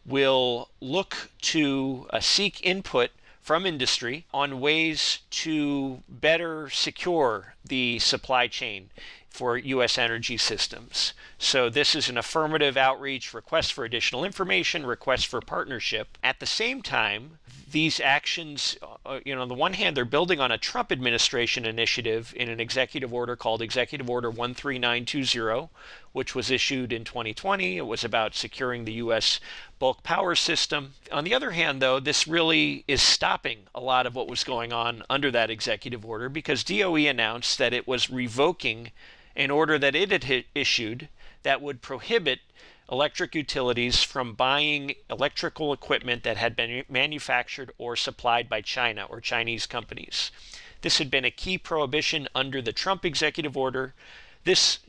will 0.05 0.69
look 0.81 1.29
to 1.41 2.05
uh, 2.09 2.19
seek 2.19 2.65
input 2.65 3.11
from 3.41 3.65
industry 3.65 4.25
on 4.33 4.59
ways 4.59 5.19
to 5.29 6.03
better 6.09 6.69
secure 6.69 7.53
the 7.63 7.97
supply 7.99 8.47
chain 8.47 8.89
for 9.37 9.55
U.S. 9.55 9.99
energy 9.99 10.35
systems. 10.35 11.13
So, 11.37 11.69
this 11.69 11.93
is 11.93 12.09
an 12.09 12.17
affirmative 12.17 12.75
outreach, 12.75 13.35
request 13.35 13.71
for 13.71 13.85
additional 13.85 14.25
information, 14.25 14.83
request 14.83 15.27
for 15.27 15.41
partnership. 15.41 16.17
At 16.23 16.39
the 16.39 16.47
same 16.47 16.81
time, 16.81 17.37
these 17.69 17.99
actions, 17.99 18.77
uh, 19.05 19.19
you 19.25 19.35
know, 19.35 19.41
on 19.41 19.49
the 19.49 19.53
one 19.53 19.73
hand, 19.73 19.95
they're 19.95 20.05
building 20.05 20.39
on 20.39 20.51
a 20.51 20.57
Trump 20.57 20.91
administration 20.91 21.65
initiative 21.65 22.33
in 22.35 22.49
an 22.49 22.59
executive 22.59 23.13
order 23.13 23.35
called 23.35 23.61
Executive 23.61 24.09
Order 24.09 24.31
13920, 24.31 25.69
which 26.13 26.33
was 26.33 26.49
issued 26.49 26.93
in 26.93 27.03
2020. 27.03 27.77
It 27.77 27.85
was 27.85 28.03
about 28.03 28.35
securing 28.35 28.85
the 28.85 28.93
U.S. 28.93 29.39
bulk 29.79 30.01
power 30.01 30.33
system. 30.33 30.93
On 31.11 31.25
the 31.25 31.33
other 31.33 31.51
hand, 31.51 31.81
though, 31.81 31.99
this 31.99 32.27
really 32.27 32.85
is 32.87 33.01
stopping 33.01 33.59
a 33.75 33.81
lot 33.81 34.07
of 34.07 34.15
what 34.15 34.29
was 34.29 34.43
going 34.43 34.71
on 34.71 35.03
under 35.09 35.29
that 35.31 35.49
executive 35.49 36.05
order 36.05 36.29
because 36.29 36.63
DOE 36.63 36.95
announced 36.95 37.57
that 37.57 37.73
it 37.73 37.87
was 37.87 38.09
revoking 38.09 38.91
an 39.37 39.51
order 39.51 39.77
that 39.77 39.95
it 39.95 40.23
had 40.23 40.43
issued 40.53 41.07
that 41.43 41.61
would 41.61 41.81
prohibit 41.81 42.39
electric 42.91 43.35
utilities 43.35 44.03
from 44.03 44.33
buying 44.33 44.95
electrical 45.09 45.71
equipment 45.71 46.23
that 46.23 46.37
had 46.37 46.55
been 46.55 46.83
manufactured 46.89 47.71
or 47.77 47.95
supplied 47.95 48.49
by 48.49 48.61
China 48.61 49.05
or 49.05 49.21
Chinese 49.21 49.65
companies. 49.65 50.31
This 50.81 50.97
had 50.97 51.11
been 51.11 51.25
a 51.25 51.31
key 51.31 51.57
prohibition 51.57 52.27
under 52.33 52.61
the 52.61 52.73
Trump 52.73 53.05
executive 53.05 53.55
order. 53.55 53.93
This 54.43 54.79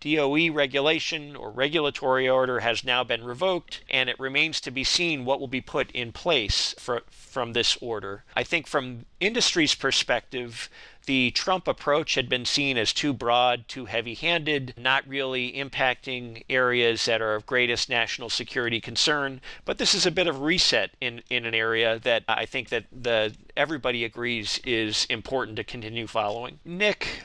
DOE 0.00 0.50
regulation 0.50 1.36
or 1.36 1.50
regulatory 1.50 2.28
order 2.28 2.60
has 2.60 2.84
now 2.84 3.04
been 3.04 3.22
revoked, 3.22 3.82
and 3.90 4.08
it 4.08 4.18
remains 4.18 4.60
to 4.62 4.70
be 4.70 4.84
seen 4.84 5.24
what 5.24 5.40
will 5.40 5.48
be 5.48 5.60
put 5.60 5.90
in 5.92 6.12
place 6.12 6.74
for, 6.78 7.02
from 7.10 7.52
this 7.52 7.76
order. 7.80 8.24
I 8.34 8.42
think, 8.42 8.66
from 8.66 9.04
industry's 9.20 9.74
perspective, 9.74 10.70
the 11.06 11.30
Trump 11.32 11.66
approach 11.66 12.14
had 12.14 12.28
been 12.28 12.44
seen 12.44 12.76
as 12.76 12.92
too 12.92 13.12
broad, 13.12 13.66
too 13.68 13.86
heavy 13.86 14.14
handed, 14.14 14.74
not 14.76 15.06
really 15.08 15.52
impacting 15.52 16.44
areas 16.48 17.04
that 17.06 17.22
are 17.22 17.34
of 17.34 17.46
greatest 17.46 17.88
national 17.88 18.30
security 18.30 18.80
concern. 18.80 19.40
But 19.64 19.78
this 19.78 19.94
is 19.94 20.06
a 20.06 20.10
bit 20.10 20.26
of 20.26 20.42
reset 20.42 20.90
in, 21.00 21.22
in 21.30 21.46
an 21.46 21.54
area 21.54 21.98
that 22.00 22.24
I 22.28 22.46
think 22.46 22.68
that 22.68 22.84
the 22.92 23.34
everybody 23.56 24.04
agrees 24.04 24.60
is 24.64 25.06
important 25.10 25.56
to 25.56 25.64
continue 25.64 26.06
following. 26.06 26.60
Nick, 26.64 27.24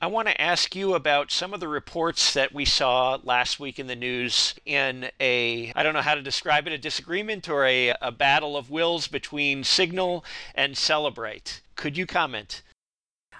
I 0.00 0.06
want 0.06 0.28
to 0.28 0.40
ask 0.40 0.74
you 0.74 0.94
about 0.94 1.30
some 1.30 1.52
of 1.52 1.60
the 1.60 1.68
reports 1.68 2.32
that 2.32 2.54
we 2.54 2.64
saw 2.64 3.18
last 3.22 3.60
week 3.60 3.78
in 3.78 3.86
the 3.86 3.96
news 3.96 4.54
in 4.64 5.10
a, 5.20 5.72
I 5.76 5.82
don't 5.82 5.92
know 5.92 6.00
how 6.00 6.14
to 6.14 6.22
describe 6.22 6.66
it, 6.66 6.72
a 6.72 6.78
disagreement 6.78 7.48
or 7.48 7.66
a, 7.66 7.94
a 8.00 8.10
battle 8.10 8.56
of 8.56 8.70
wills 8.70 9.08
between 9.08 9.64
Signal 9.64 10.24
and 10.54 10.74
Cellebrite. 10.74 11.60
Could 11.76 11.98
you 11.98 12.06
comment? 12.06 12.62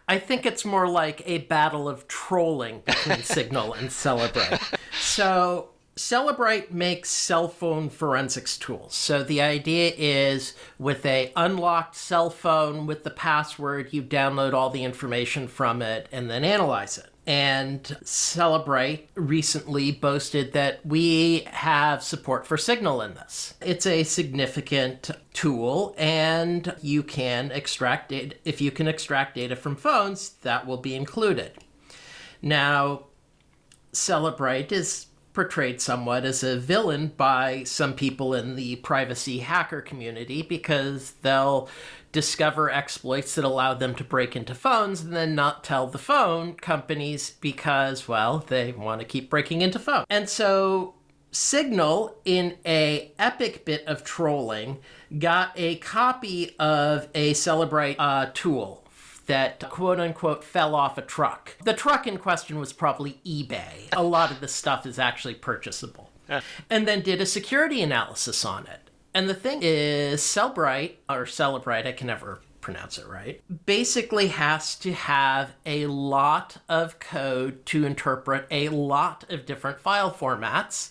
I 0.07 0.19
think 0.19 0.45
it's 0.45 0.65
more 0.65 0.89
like 0.89 1.23
a 1.27 1.39
battle 1.39 1.89
of 1.89 2.09
trolling 2.09 2.81
between 2.85 3.23
Signal 3.23 3.75
and 3.75 3.89
Cellebrite. 3.89 4.79
So 5.01 5.71
Cellebrite 5.99 6.71
makes 6.71 7.11
cell 7.11 7.49
phone 7.49 7.91
forensics 7.91 8.57
tools. 8.57 8.95
So 8.95 9.23
the 9.23 9.43
idea 9.43 9.93
is 9.99 10.55
with 10.79 11.05
a 11.05 11.33
unlocked 11.35 11.97
cell 11.97 12.31
phone 12.31 12.87
with 12.87 13.05
the 13.05 13.11
password, 13.11 13.93
you 13.93 14.03
download 14.03 14.55
all 14.55 14.71
the 14.71 14.85
information 14.85 15.49
from 15.49 15.83
it 15.83 16.09
and 16.13 16.31
then 16.31 16.45
analyze 16.45 16.99
it 16.99 17.11
and 17.29 17.83
Cellebrite 18.05 19.09
recently 19.15 19.93
boasted 19.93 20.55
that 20.55 20.85
we 20.87 21.41
have 21.49 22.03
support 22.03 22.47
for 22.47 22.57
Signal 22.57 23.03
in 23.03 23.13
this. 23.13 23.53
It's 23.61 23.85
a 23.85 24.03
significant 24.03 25.11
tool, 25.35 25.95
and 25.99 26.75
you 26.81 27.03
can 27.03 27.53
extract 27.53 28.09
data. 28.09 28.35
If 28.47 28.63
you 28.63 28.71
can 28.71 28.89
extract 28.89 29.35
data 29.35 29.57
from 29.57 29.77
phones, 29.77 30.31
that 30.41 30.67
will 30.67 30.79
be 30.79 30.95
included. 30.95 31.53
Now, 32.41 33.09
Cellebrite 33.93 34.73
is 34.73 35.08
portrayed 35.39 35.81
somewhat 35.81 36.25
as 36.25 36.43
a 36.43 36.59
villain 36.59 37.13
by 37.17 37.63
some 37.63 37.95
people 37.95 38.35
in 38.35 38.57
the 38.57 38.75
privacy 38.75 39.39
hacker 39.39 39.81
community 39.81 40.43
because 40.43 41.13
they'll 41.23 41.69
discover 42.11 42.69
exploits 42.73 43.37
that 43.37 43.45
allow 43.45 43.73
them 43.73 43.95
to 43.95 44.03
break 44.03 44.35
into 44.35 44.53
phones 44.53 45.01
and 45.01 45.15
then 45.15 45.37
not 45.37 45.63
tell 45.63 45.87
the 45.87 45.97
phone 45.97 46.55
companies 46.55 47.37
because, 47.41 48.09
well, 48.09 48.45
they 48.49 48.73
want 48.73 49.01
to 49.01 49.07
keep 49.07 49.31
breaking 49.31 49.63
into 49.63 49.79
phones. 49.79 50.07
And 50.11 50.29
so 50.29 50.95
Signal, 51.31 52.17
in 52.25 52.57
a 52.67 53.13
epic 53.17 53.65
bit 53.65 53.87
of 53.87 54.03
trolling, 54.03 54.79
got 55.21 55.53
a 55.55 55.77
copy 55.77 56.57
of 56.59 57.07
a 57.15 57.33
Cellebrite 57.35 57.95
uh, 58.01 58.31
tool 58.35 58.83
that 59.29 59.61
quote 59.71 60.01
unquote 60.01 60.43
fell 60.43 60.75
off 60.75 60.99
a 60.99 61.03
truck. 61.03 61.57
The 61.65 61.73
truck 61.73 62.07
in 62.07 62.19
question 62.19 62.59
was 62.59 62.73
probably 62.73 63.21
eBay. 63.25 63.89
A 63.93 64.03
lot 64.03 64.31
of 64.31 64.41
the 64.41 64.49
stuff 64.49 64.85
is 64.85 64.99
actually 64.99 65.35
purchasable. 65.35 66.11
and 66.69 66.87
then 66.87 67.01
did 67.01 67.21
a 67.21 67.27
security 67.27 67.81
analysis 67.81 68.45
on 68.45 68.67
it. 68.67 68.91
And 69.15 69.29
the 69.29 69.35
thing 69.35 69.61
is, 69.63 70.21
Cellbrite, 70.21 70.97
or 71.09 71.25
Celebrite, 71.25 71.87
I 71.87 71.93
can 71.93 72.07
never 72.07 72.41
pronounce 72.61 72.99
it 72.99 73.07
right, 73.07 73.41
basically 73.65 74.29
has 74.29 74.77
to 74.77 74.93
have 74.93 75.53
a 75.65 75.87
lot 75.87 76.59
of 76.69 76.99
code 76.99 77.65
to 77.67 77.87
interpret 77.87 78.47
a 78.51 78.69
lot 78.69 79.25
of 79.31 79.47
different 79.47 79.81
file 79.81 80.13
formats. 80.13 80.91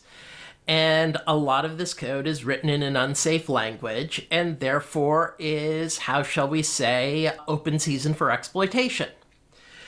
And 0.67 1.17
a 1.25 1.35
lot 1.35 1.63
of 1.63 1.77
this 1.77 1.93
code 1.93 2.27
is 2.27 2.43
written 2.43 2.69
in 2.69 2.83
an 2.83 2.97
unsafe 2.97 3.47
language 3.47 4.27
and 4.29 4.59
therefore 4.59 5.35
is, 5.39 5.99
how 5.99 6.23
shall 6.23 6.49
we 6.49 6.61
say, 6.61 7.31
open 7.47 7.79
season 7.79 8.13
for 8.13 8.31
exploitation. 8.31 9.09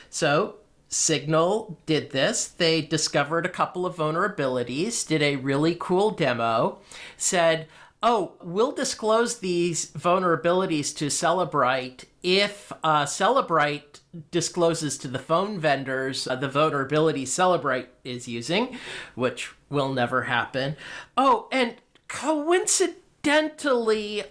So, 0.10 0.56
Signal 0.88 1.78
did 1.86 2.12
this. 2.12 2.48
They 2.48 2.82
discovered 2.82 3.46
a 3.46 3.50
couple 3.50 3.86
of 3.86 3.96
vulnerabilities, 3.96 5.08
did 5.08 5.22
a 5.22 5.36
really 5.36 5.76
cool 5.80 6.12
demo, 6.12 6.80
said, 7.15 7.68
oh, 8.02 8.34
we'll 8.42 8.72
disclose 8.72 9.39
these 9.39 9.92
vulnerabilities 9.92 10.96
to 10.98 11.08
Cellebrite 11.08 12.06
if 12.24 12.72
uh, 12.84 13.06
Cellebrite 13.06 13.88
discloses 14.32 14.98
to 14.98 15.08
the 15.08 15.19
phone 15.19 15.60
vendors 15.60 16.28
uh, 16.28 16.36
the 16.36 16.50
vulnerability 16.50 17.26
Cellebrite 17.26 17.89
is 18.04 18.28
using, 18.28 18.78
which 19.15 19.54
will 19.69 19.93
never 19.93 20.24
happen. 20.24 20.76
Oh, 21.15 21.48
and 21.52 21.76
coincidentally, 22.08 24.24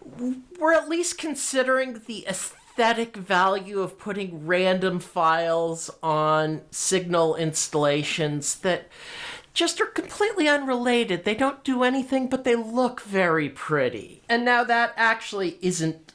we're 0.59 0.75
at 0.75 0.89
least 0.89 1.19
considering 1.19 2.03
the 2.07 2.27
aesthetic 2.27 3.17
value 3.17 3.81
of 3.81 3.99
putting 3.99 4.47
random 4.47 4.99
files 4.99 5.91
on 6.03 6.63
signal 6.71 7.37
installations 7.37 8.57
that 8.57 8.89
just 9.55 9.81
are 9.81 9.87
completely 9.87 10.49
unrelated. 10.49 11.25
They 11.25 11.35
don't 11.35 11.65
do 11.65 11.83
anything, 11.83 12.29
but 12.29 12.45
they 12.45 12.55
look 12.55 13.01
very 13.01 13.49
pretty. 13.49 14.23
And 14.29 14.45
now 14.45 14.63
that 14.65 14.93
actually 14.97 15.57
isn't 15.61 16.08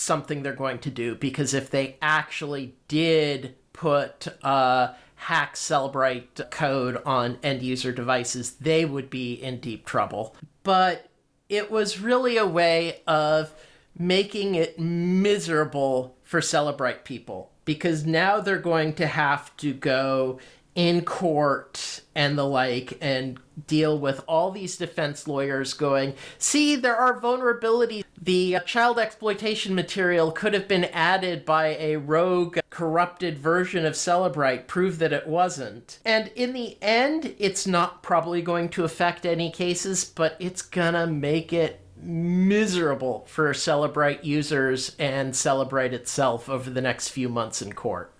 something 0.00 0.42
they're 0.42 0.52
going 0.52 0.78
to 0.78 0.90
do 0.90 1.14
because 1.14 1.54
if 1.54 1.70
they 1.70 1.96
actually 2.00 2.74
did 2.88 3.54
put 3.72 4.28
uh, 4.42 4.94
hack 5.16 5.54
Cellebrite 5.54 6.50
code 6.50 7.00
on 7.04 7.38
end 7.42 7.62
user 7.62 7.92
devices, 7.92 8.52
they 8.52 8.84
would 8.84 9.10
be 9.10 9.34
in 9.34 9.60
deep 9.60 9.84
trouble. 9.84 10.34
But 10.62 11.08
it 11.48 11.70
was 11.70 12.00
really 12.00 12.36
a 12.36 12.46
way 12.46 13.02
of 13.06 13.52
making 13.98 14.54
it 14.54 14.78
miserable 14.78 16.16
for 16.22 16.40
Cellebrite 16.40 17.04
people 17.04 17.50
because 17.64 18.06
now 18.06 18.40
they're 18.40 18.58
going 18.58 18.94
to 18.94 19.06
have 19.06 19.54
to 19.58 19.74
go 19.74 20.38
in 20.80 21.04
court 21.04 22.00
and 22.14 22.38
the 22.38 22.46
like 22.46 22.96
and 23.02 23.38
deal 23.66 23.98
with 23.98 24.24
all 24.26 24.50
these 24.50 24.78
defense 24.78 25.28
lawyers 25.28 25.74
going, 25.74 26.14
see, 26.38 26.74
there 26.74 26.96
are 26.96 27.20
vulnerabilities. 27.20 28.02
The 28.18 28.60
child 28.64 28.98
exploitation 28.98 29.74
material 29.74 30.32
could 30.32 30.54
have 30.54 30.66
been 30.66 30.84
added 30.86 31.44
by 31.44 31.76
a 31.78 31.96
rogue, 31.96 32.60
corrupted 32.70 33.38
version 33.38 33.84
of 33.84 33.92
Cellebrite. 33.92 34.68
Prove 34.68 34.98
that 35.00 35.12
it 35.12 35.26
wasn't. 35.26 35.98
And 36.02 36.28
in 36.28 36.54
the 36.54 36.78
end, 36.80 37.34
it's 37.38 37.66
not 37.66 38.02
probably 38.02 38.40
going 38.40 38.70
to 38.70 38.84
affect 38.84 39.26
any 39.26 39.50
cases, 39.50 40.06
but 40.06 40.34
it's 40.40 40.62
gonna 40.62 41.06
make 41.06 41.52
it 41.52 41.80
miserable 42.02 43.26
for 43.28 43.52
Cellebrite 43.52 44.24
users 44.24 44.96
and 44.98 45.34
Cellebrite 45.34 45.92
itself 45.92 46.48
over 46.48 46.70
the 46.70 46.80
next 46.80 47.10
few 47.10 47.28
months 47.28 47.60
in 47.60 47.74
court. 47.74 48.14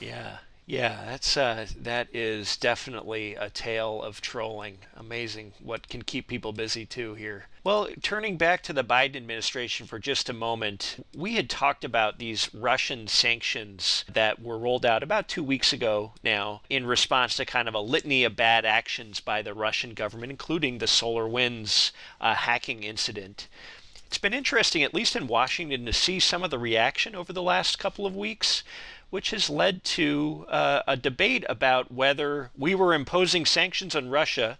Yeah. 0.00 0.38
Yeah, 0.72 1.04
that's 1.04 1.36
uh, 1.36 1.66
that 1.82 2.08
is 2.14 2.56
definitely 2.56 3.34
a 3.34 3.50
tale 3.50 4.02
of 4.02 4.22
trolling. 4.22 4.78
Amazing 4.96 5.52
what 5.62 5.86
can 5.86 6.00
keep 6.00 6.28
people 6.28 6.54
busy 6.54 6.86
too 6.86 7.12
here. 7.12 7.44
Well, 7.62 7.88
turning 8.00 8.38
back 8.38 8.62
to 8.62 8.72
the 8.72 8.82
Biden 8.82 9.16
administration 9.16 9.86
for 9.86 9.98
just 9.98 10.30
a 10.30 10.32
moment, 10.32 11.04
we 11.14 11.34
had 11.34 11.50
talked 11.50 11.84
about 11.84 12.18
these 12.18 12.48
Russian 12.54 13.06
sanctions 13.06 14.06
that 14.10 14.40
were 14.40 14.58
rolled 14.58 14.86
out 14.86 15.02
about 15.02 15.28
two 15.28 15.44
weeks 15.44 15.74
ago 15.74 16.12
now 16.24 16.62
in 16.70 16.86
response 16.86 17.36
to 17.36 17.44
kind 17.44 17.68
of 17.68 17.74
a 17.74 17.80
litany 17.80 18.24
of 18.24 18.34
bad 18.34 18.64
actions 18.64 19.20
by 19.20 19.42
the 19.42 19.52
Russian 19.52 19.92
government, 19.92 20.30
including 20.30 20.78
the 20.78 20.86
SolarWinds 20.86 21.90
uh, 22.18 22.34
hacking 22.34 22.82
incident. 22.82 23.46
It's 24.12 24.18
been 24.18 24.34
interesting, 24.34 24.82
at 24.82 24.92
least 24.92 25.16
in 25.16 25.26
Washington, 25.26 25.86
to 25.86 25.92
see 25.94 26.20
some 26.20 26.42
of 26.42 26.50
the 26.50 26.58
reaction 26.58 27.14
over 27.14 27.32
the 27.32 27.42
last 27.42 27.78
couple 27.78 28.04
of 28.04 28.14
weeks 28.14 28.62
which 29.12 29.30
has 29.30 29.50
led 29.50 29.84
to 29.84 30.46
uh, 30.48 30.80
a 30.88 30.96
debate 30.96 31.44
about 31.46 31.92
whether 31.92 32.50
we 32.56 32.74
were 32.74 32.94
imposing 32.94 33.44
sanctions 33.44 33.94
on 33.94 34.08
Russia 34.08 34.58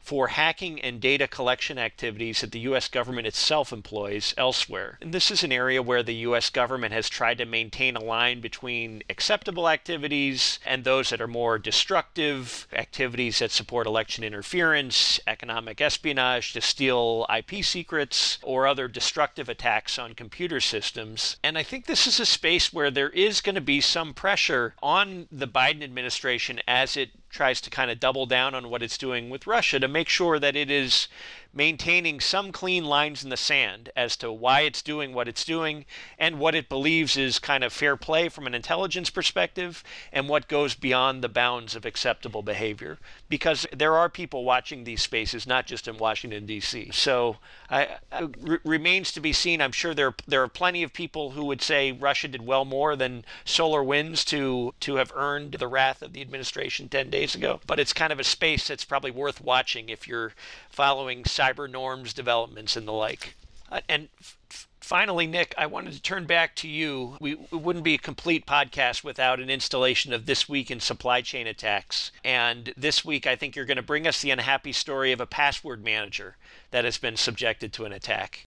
for 0.00 0.28
hacking 0.28 0.80
and 0.80 1.00
data 1.00 1.28
collection 1.28 1.78
activities 1.78 2.40
that 2.40 2.52
the 2.52 2.60
U.S. 2.60 2.88
government 2.88 3.26
itself 3.26 3.72
employs 3.72 4.34
elsewhere. 4.36 4.98
And 5.00 5.12
this 5.12 5.30
is 5.30 5.44
an 5.44 5.52
area 5.52 5.82
where 5.82 6.02
the 6.02 6.14
U.S. 6.14 6.50
government 6.50 6.92
has 6.92 7.08
tried 7.08 7.38
to 7.38 7.44
maintain 7.44 7.96
a 7.96 8.02
line 8.02 8.40
between 8.40 9.02
acceptable 9.08 9.68
activities 9.68 10.58
and 10.64 10.84
those 10.84 11.10
that 11.10 11.20
are 11.20 11.28
more 11.28 11.58
destructive, 11.58 12.66
activities 12.72 13.38
that 13.38 13.50
support 13.50 13.86
election 13.86 14.24
interference, 14.24 15.20
economic 15.26 15.80
espionage 15.80 16.52
to 16.54 16.60
steal 16.60 17.26
IP 17.34 17.64
secrets, 17.64 18.38
or 18.42 18.66
other 18.66 18.88
destructive 18.88 19.48
attacks 19.48 19.98
on 19.98 20.14
computer 20.14 20.60
systems. 20.60 21.36
And 21.42 21.56
I 21.58 21.62
think 21.62 21.86
this 21.86 22.06
is 22.06 22.18
a 22.18 22.26
space 22.26 22.72
where 22.72 22.90
there 22.90 23.10
is 23.10 23.40
going 23.40 23.54
to 23.54 23.60
be 23.60 23.80
some 23.80 24.14
pressure 24.14 24.74
on 24.82 25.28
the 25.30 25.48
Biden 25.48 25.82
administration 25.82 26.60
as 26.66 26.96
it 26.96 27.10
tries 27.30 27.60
to 27.62 27.70
kind 27.70 27.90
of 27.90 28.00
double 28.00 28.26
down 28.26 28.54
on 28.54 28.68
what 28.68 28.82
it's 28.82 28.98
doing 28.98 29.30
with 29.30 29.46
Russia 29.46 29.78
to 29.80 29.88
make 29.88 30.08
sure 30.08 30.38
that 30.38 30.56
it 30.56 30.70
is 30.70 31.08
maintaining 31.52 32.20
some 32.20 32.52
clean 32.52 32.84
lines 32.84 33.24
in 33.24 33.30
the 33.30 33.36
sand 33.36 33.90
as 33.96 34.16
to 34.16 34.32
why 34.32 34.60
it's 34.60 34.82
doing 34.82 35.12
what 35.12 35.28
it's 35.28 35.44
doing 35.44 35.84
and 36.18 36.38
what 36.38 36.54
it 36.54 36.68
believes 36.68 37.16
is 37.16 37.38
kind 37.38 37.64
of 37.64 37.72
fair 37.72 37.96
play 37.96 38.28
from 38.28 38.46
an 38.46 38.54
intelligence 38.54 39.10
perspective 39.10 39.82
and 40.12 40.28
what 40.28 40.48
goes 40.48 40.74
beyond 40.74 41.22
the 41.22 41.28
bounds 41.28 41.74
of 41.74 41.84
acceptable 41.84 42.42
behavior. 42.42 42.98
Because 43.28 43.66
there 43.72 43.96
are 43.96 44.08
people 44.08 44.44
watching 44.44 44.84
these 44.84 45.02
spaces, 45.02 45.46
not 45.46 45.66
just 45.66 45.88
in 45.88 45.98
Washington, 45.98 46.46
D.C. 46.46 46.90
So 46.92 47.38
it 47.70 48.60
remains 48.64 49.12
to 49.12 49.20
be 49.20 49.32
seen. 49.32 49.60
I'm 49.60 49.72
sure 49.72 49.94
there, 49.94 50.14
there 50.26 50.42
are 50.42 50.48
plenty 50.48 50.82
of 50.82 50.92
people 50.92 51.32
who 51.32 51.44
would 51.46 51.62
say 51.62 51.92
Russia 51.92 52.28
did 52.28 52.46
well 52.46 52.64
more 52.64 52.94
than 52.94 53.24
SolarWinds 53.44 54.24
to, 54.26 54.74
to 54.80 54.96
have 54.96 55.12
earned 55.14 55.52
the 55.52 55.68
wrath 55.68 56.02
of 56.02 56.12
the 56.12 56.20
administration 56.20 56.88
10 56.88 57.10
days 57.10 57.34
ago. 57.34 57.60
But 57.66 57.80
it's 57.80 57.92
kind 57.92 58.12
of 58.12 58.20
a 58.20 58.24
space 58.24 58.68
that's 58.68 58.84
probably 58.84 59.10
worth 59.10 59.40
watching 59.40 59.88
if 59.88 60.06
you're 60.06 60.32
following 60.68 61.24
cyber 61.40 61.70
norms 61.70 62.12
developments 62.12 62.76
and 62.76 62.86
the 62.86 62.92
like. 62.92 63.34
Uh, 63.70 63.80
and 63.88 64.08
f- 64.20 64.68
finally, 64.80 65.26
Nick, 65.26 65.54
I 65.56 65.66
wanted 65.66 65.94
to 65.94 66.02
turn 66.02 66.26
back 66.26 66.54
to 66.56 66.68
you. 66.68 67.16
We, 67.20 67.32
it 67.32 67.52
wouldn't 67.52 67.84
be 67.84 67.94
a 67.94 67.98
complete 67.98 68.46
podcast 68.46 69.04
without 69.04 69.40
an 69.40 69.48
installation 69.48 70.12
of 70.12 70.26
This 70.26 70.48
Week 70.48 70.70
in 70.70 70.80
Supply 70.80 71.22
Chain 71.22 71.46
Attacks. 71.46 72.10
And 72.24 72.74
this 72.76 73.04
week, 73.04 73.26
I 73.26 73.36
think 73.36 73.56
you're 73.56 73.64
going 73.64 73.76
to 73.76 73.82
bring 73.82 74.06
us 74.06 74.20
the 74.20 74.30
unhappy 74.30 74.72
story 74.72 75.12
of 75.12 75.20
a 75.20 75.26
password 75.26 75.84
manager 75.84 76.36
that 76.72 76.84
has 76.84 76.98
been 76.98 77.16
subjected 77.16 77.72
to 77.74 77.84
an 77.84 77.92
attack. 77.92 78.44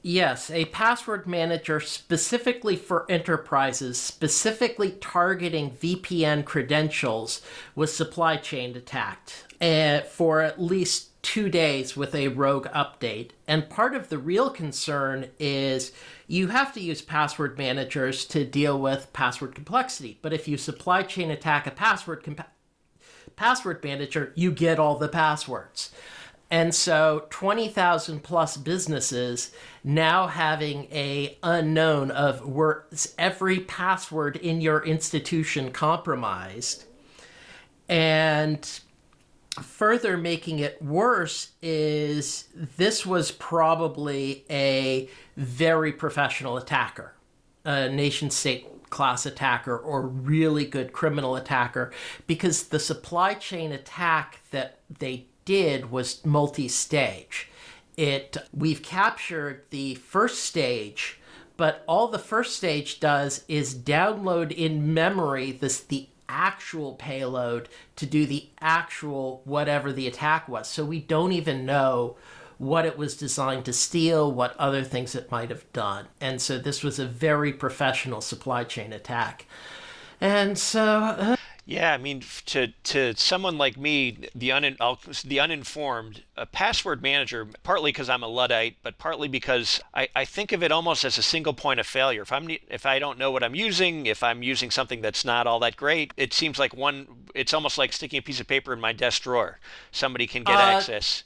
Yes, 0.00 0.48
a 0.50 0.66
password 0.66 1.26
manager 1.26 1.80
specifically 1.80 2.76
for 2.76 3.04
enterprises, 3.10 3.98
specifically 3.98 4.92
targeting 4.92 5.72
VPN 5.72 6.44
credentials, 6.44 7.42
was 7.74 7.94
supply 7.94 8.36
chain 8.36 8.76
attacked 8.76 9.44
uh, 9.60 10.02
for 10.02 10.40
at 10.40 10.62
least 10.62 11.07
two 11.28 11.50
days 11.50 11.94
with 11.94 12.14
a 12.14 12.28
rogue 12.28 12.66
update. 12.68 13.32
And 13.46 13.68
part 13.68 13.94
of 13.94 14.08
the 14.08 14.16
real 14.16 14.48
concern 14.48 15.28
is 15.38 15.92
you 16.26 16.46
have 16.46 16.72
to 16.72 16.80
use 16.80 17.02
password 17.02 17.58
managers 17.58 18.24
to 18.28 18.46
deal 18.46 18.80
with 18.80 19.12
password 19.12 19.54
complexity. 19.54 20.18
But 20.22 20.32
if 20.32 20.48
you 20.48 20.56
supply 20.56 21.02
chain 21.02 21.30
attack 21.30 21.66
a 21.66 21.70
password 21.70 22.24
compa- 22.24 22.46
password 23.36 23.84
manager, 23.84 24.32
you 24.36 24.50
get 24.50 24.78
all 24.78 24.96
the 24.96 25.06
passwords. 25.06 25.90
And 26.50 26.74
so 26.74 27.26
20,000 27.28 28.22
plus 28.22 28.56
businesses 28.56 29.50
now 29.84 30.28
having 30.28 30.84
a 30.84 31.36
unknown 31.42 32.10
of 32.10 32.46
were 32.48 32.86
every 33.18 33.60
password 33.60 34.36
in 34.36 34.62
your 34.62 34.82
institution 34.82 35.72
compromised. 35.72 36.86
And 37.86 38.80
further 39.64 40.16
making 40.16 40.58
it 40.58 40.80
worse 40.82 41.52
is 41.62 42.48
this 42.76 43.04
was 43.04 43.30
probably 43.30 44.44
a 44.50 45.08
very 45.36 45.92
professional 45.92 46.56
attacker, 46.56 47.14
a 47.64 47.88
nation 47.88 48.30
state 48.30 48.66
class 48.90 49.26
attacker 49.26 49.76
or 49.76 50.06
really 50.06 50.64
good 50.64 50.92
criminal 50.92 51.36
attacker, 51.36 51.92
because 52.26 52.64
the 52.64 52.80
supply 52.80 53.34
chain 53.34 53.72
attack 53.72 54.40
that 54.50 54.78
they 54.98 55.26
did 55.44 55.90
was 55.90 56.24
multi 56.24 56.68
stage. 56.68 57.50
It 57.96 58.36
we've 58.52 58.82
captured 58.82 59.64
the 59.70 59.96
first 59.96 60.44
stage, 60.44 61.20
but 61.56 61.82
all 61.86 62.08
the 62.08 62.18
first 62.18 62.56
stage 62.56 63.00
does 63.00 63.44
is 63.48 63.74
download 63.74 64.52
in 64.52 64.94
memory 64.94 65.52
this 65.52 65.80
the 65.80 66.08
actual 66.28 66.94
payload 66.94 67.68
to 67.96 68.06
do 68.06 68.26
the 68.26 68.48
actual 68.60 69.42
whatever 69.44 69.92
the 69.92 70.06
attack 70.06 70.48
was. 70.48 70.68
So 70.68 70.84
we 70.84 71.00
don't 71.00 71.32
even 71.32 71.66
know 71.66 72.16
what 72.58 72.84
it 72.84 72.98
was 72.98 73.16
designed 73.16 73.64
to 73.64 73.72
steal, 73.72 74.30
what 74.30 74.56
other 74.58 74.82
things 74.82 75.14
it 75.14 75.30
might 75.30 75.50
have 75.50 75.72
done. 75.72 76.06
And 76.20 76.42
so 76.42 76.58
this 76.58 76.82
was 76.82 76.98
a 76.98 77.06
very 77.06 77.52
professional 77.52 78.20
supply 78.20 78.64
chain 78.64 78.92
attack. 78.92 79.46
And 80.20 80.58
so. 80.58 80.84
Uh, 80.84 81.36
yeah, 81.68 81.92
I 81.92 81.98
mean, 81.98 82.22
to 82.46 82.68
to 82.84 83.14
someone 83.14 83.58
like 83.58 83.76
me, 83.76 84.16
the 84.34 84.52
un 84.52 84.62
the 85.22 85.38
uninformed, 85.38 86.22
a 86.34 86.46
password 86.46 87.02
manager, 87.02 87.46
partly 87.62 87.92
because 87.92 88.08
I'm 88.08 88.22
a 88.22 88.26
luddite, 88.26 88.76
but 88.82 88.96
partly 88.96 89.28
because 89.28 89.78
I, 89.92 90.08
I 90.16 90.24
think 90.24 90.52
of 90.52 90.62
it 90.62 90.72
almost 90.72 91.04
as 91.04 91.18
a 91.18 91.22
single 91.22 91.52
point 91.52 91.78
of 91.78 91.86
failure. 91.86 92.22
If 92.22 92.32
I'm 92.32 92.48
if 92.70 92.86
I 92.86 92.98
don't 92.98 93.18
know 93.18 93.30
what 93.30 93.42
I'm 93.44 93.54
using, 93.54 94.06
if 94.06 94.22
I'm 94.22 94.42
using 94.42 94.70
something 94.70 95.02
that's 95.02 95.26
not 95.26 95.46
all 95.46 95.60
that 95.60 95.76
great, 95.76 96.14
it 96.16 96.32
seems 96.32 96.58
like 96.58 96.74
one. 96.74 97.06
It's 97.34 97.52
almost 97.52 97.76
like 97.76 97.92
sticking 97.92 98.18
a 98.18 98.22
piece 98.22 98.40
of 98.40 98.48
paper 98.48 98.72
in 98.72 98.80
my 98.80 98.94
desk 98.94 99.24
drawer. 99.24 99.58
Somebody 99.92 100.26
can 100.26 100.44
get 100.44 100.56
uh, 100.56 100.60
access. 100.60 101.22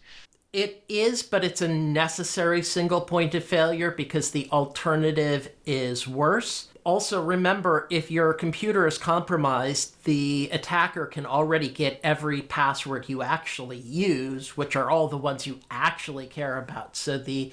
It 0.53 0.83
is, 0.89 1.23
but 1.23 1.45
it's 1.45 1.63
a 1.63 1.69
necessary 1.69 2.63
single 2.63 3.03
point 3.03 3.37
of 3.37 3.45
failure 3.45 3.93
because 3.93 4.33
the 4.33 4.49
alternative 4.51 5.51
is 5.67 6.09
worse 6.09 6.67
also 6.85 7.23
remember 7.23 7.87
if 7.91 8.11
your 8.11 8.33
computer 8.33 8.87
is 8.87 8.99
compromised, 8.99 10.05
the 10.05 10.49
attacker 10.53 11.07
can 11.07 11.27
already 11.27 11.69
get 11.69 12.01
every 12.03 12.43
password 12.43 13.09
you 13.09 13.23
actually 13.23 13.79
use, 13.79 14.57
which 14.57 14.77
are 14.77 14.91
all 14.91 15.09
the 15.09 15.17
ones 15.17 15.47
you 15.47 15.61
actually 15.71 16.27
care 16.27 16.59
about. 16.59 16.97
So 16.97 17.19
the 17.19 17.53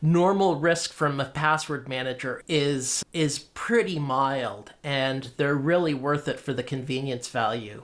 normal 0.00 0.56
risk 0.56 0.92
from 0.92 1.18
a 1.18 1.24
password 1.24 1.88
manager 1.88 2.42
is 2.48 3.04
is 3.12 3.40
pretty 3.40 3.98
mild 3.98 4.72
and 4.84 5.30
they're 5.36 5.56
really 5.56 5.94
worth 5.94 6.28
it 6.28 6.38
for 6.38 6.52
the 6.52 6.62
convenience 6.62 7.28
value. 7.28 7.82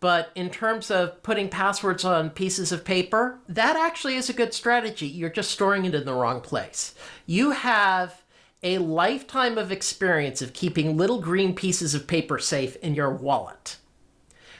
But 0.00 0.30
in 0.34 0.48
terms 0.48 0.90
of 0.90 1.22
putting 1.22 1.50
passwords 1.50 2.04
on 2.04 2.30
pieces 2.30 2.72
of 2.72 2.84
paper, 2.84 3.38
that 3.48 3.76
actually 3.76 4.16
is 4.16 4.30
a 4.30 4.34
good 4.34 4.54
strategy. 4.54 5.06
You're 5.06 5.28
just 5.28 5.50
storing 5.50 5.84
it 5.84 5.94
in 5.94 6.06
the 6.06 6.14
wrong 6.14 6.40
place. 6.40 6.94
You 7.26 7.50
have 7.50 8.22
a 8.62 8.78
lifetime 8.78 9.56
of 9.56 9.72
experience 9.72 10.42
of 10.42 10.52
keeping 10.52 10.96
little 10.96 11.20
green 11.20 11.54
pieces 11.54 11.94
of 11.94 12.06
paper 12.06 12.38
safe 12.38 12.76
in 12.76 12.94
your 12.94 13.10
wallet. 13.10 13.76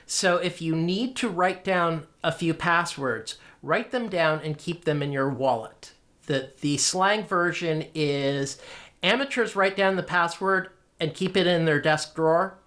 So 0.07 0.39
if 0.39 0.61
you 0.63 0.75
need 0.75 1.17
to 1.17 1.29
write 1.29 1.63
down 1.63 2.07
a 2.25 2.33
few 2.33 2.55
passwords, 2.55 3.37
write 3.63 3.91
them 3.91 4.09
down 4.09 4.41
and 4.43 4.59
keep 4.59 4.85
them 4.85 5.03
in 5.03 5.13
your 5.13 5.29
wallet. 5.29 5.93
The, 6.27 6.53
the 6.61 6.79
slang 6.79 7.25
version 7.27 7.85
is 7.95 8.59
amateurs 9.03 9.55
write 9.55 9.77
down 9.77 9.97
the 9.97 10.03
password 10.03 10.71
and 10.99 11.15
keep 11.15 11.37
it 11.37 11.47
in 11.47 11.65
their 11.65 11.81
desk 11.81 12.15
drawer. 12.15 12.59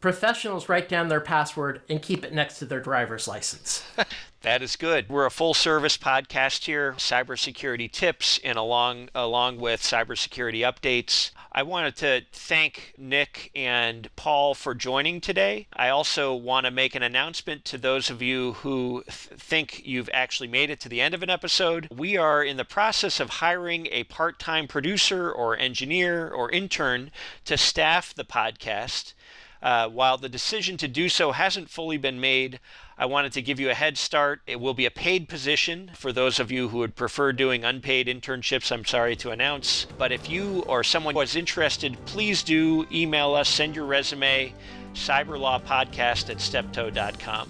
Professionals 0.00 0.68
write 0.68 0.88
down 0.88 1.08
their 1.08 1.20
password 1.20 1.80
and 1.88 2.02
keep 2.02 2.24
it 2.24 2.32
next 2.32 2.58
to 2.58 2.64
their 2.64 2.80
driver's 2.80 3.26
license. 3.26 3.84
That 4.46 4.62
is 4.62 4.76
good. 4.76 5.08
We're 5.08 5.26
a 5.26 5.30
full 5.32 5.54
service 5.54 5.96
podcast 5.96 6.66
here, 6.66 6.92
cybersecurity 6.98 7.90
tips 7.90 8.38
and 8.44 8.56
along 8.56 9.08
along 9.12 9.58
with 9.58 9.82
cybersecurity 9.82 10.60
updates. 10.60 11.32
I 11.50 11.64
wanted 11.64 11.96
to 11.96 12.22
thank 12.32 12.94
Nick 12.96 13.50
and 13.56 14.08
Paul 14.14 14.54
for 14.54 14.72
joining 14.72 15.20
today. 15.20 15.66
I 15.72 15.88
also 15.88 16.32
want 16.32 16.64
to 16.66 16.70
make 16.70 16.94
an 16.94 17.02
announcement 17.02 17.64
to 17.64 17.78
those 17.78 18.08
of 18.08 18.22
you 18.22 18.52
who 18.52 19.02
th- 19.06 19.40
think 19.40 19.84
you've 19.84 20.10
actually 20.12 20.48
made 20.48 20.70
it 20.70 20.78
to 20.80 20.88
the 20.88 21.00
end 21.00 21.14
of 21.14 21.24
an 21.24 21.30
episode. 21.30 21.88
We 21.90 22.16
are 22.16 22.44
in 22.44 22.56
the 22.56 22.64
process 22.64 23.18
of 23.18 23.30
hiring 23.30 23.88
a 23.90 24.04
part-time 24.04 24.68
producer 24.68 25.32
or 25.32 25.58
engineer 25.58 26.28
or 26.28 26.52
intern 26.52 27.10
to 27.46 27.56
staff 27.56 28.14
the 28.14 28.24
podcast. 28.24 29.14
Uh, 29.62 29.88
while 29.88 30.18
the 30.18 30.28
decision 30.28 30.76
to 30.76 30.88
do 30.88 31.08
so 31.08 31.32
hasn't 31.32 31.70
fully 31.70 31.96
been 31.96 32.20
made, 32.20 32.60
I 32.98 33.06
wanted 33.06 33.32
to 33.32 33.42
give 33.42 33.60
you 33.60 33.70
a 33.70 33.74
head 33.74 33.98
start. 33.98 34.40
It 34.46 34.60
will 34.60 34.74
be 34.74 34.86
a 34.86 34.90
paid 34.90 35.28
position 35.28 35.90
for 35.94 36.12
those 36.12 36.38
of 36.38 36.50
you 36.50 36.68
who 36.68 36.78
would 36.78 36.96
prefer 36.96 37.32
doing 37.32 37.64
unpaid 37.64 38.06
internships. 38.06 38.72
I'm 38.72 38.84
sorry 38.84 39.16
to 39.16 39.30
announce. 39.30 39.86
But 39.98 40.12
if 40.12 40.30
you 40.30 40.64
or 40.66 40.82
someone 40.82 41.14
was 41.14 41.36
interested, 41.36 41.96
please 42.06 42.42
do 42.42 42.86
email 42.92 43.34
us, 43.34 43.48
send 43.48 43.76
your 43.76 43.86
resume, 43.86 44.54
cyberlawpodcast 44.94 46.30
at 46.30 46.40
steptoe.com. 46.40 47.48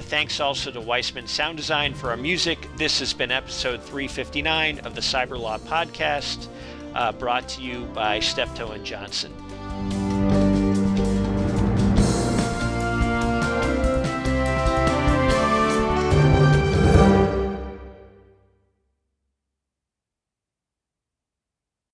Thanks 0.00 0.40
also 0.40 0.70
to 0.70 0.80
Weissman 0.80 1.26
Sound 1.26 1.56
Design 1.56 1.94
for 1.94 2.10
our 2.10 2.16
music. 2.16 2.68
This 2.76 2.98
has 2.98 3.14
been 3.14 3.30
episode 3.30 3.82
359 3.82 4.80
of 4.80 4.94
the 4.94 5.00
Cyber 5.00 5.38
Law 5.38 5.58
Podcast, 5.58 6.48
uh, 6.94 7.12
brought 7.12 7.48
to 7.48 7.62
you 7.62 7.86
by 7.86 8.20
Steptoe 8.20 8.72
and 8.72 8.84
Johnson. 8.84 9.32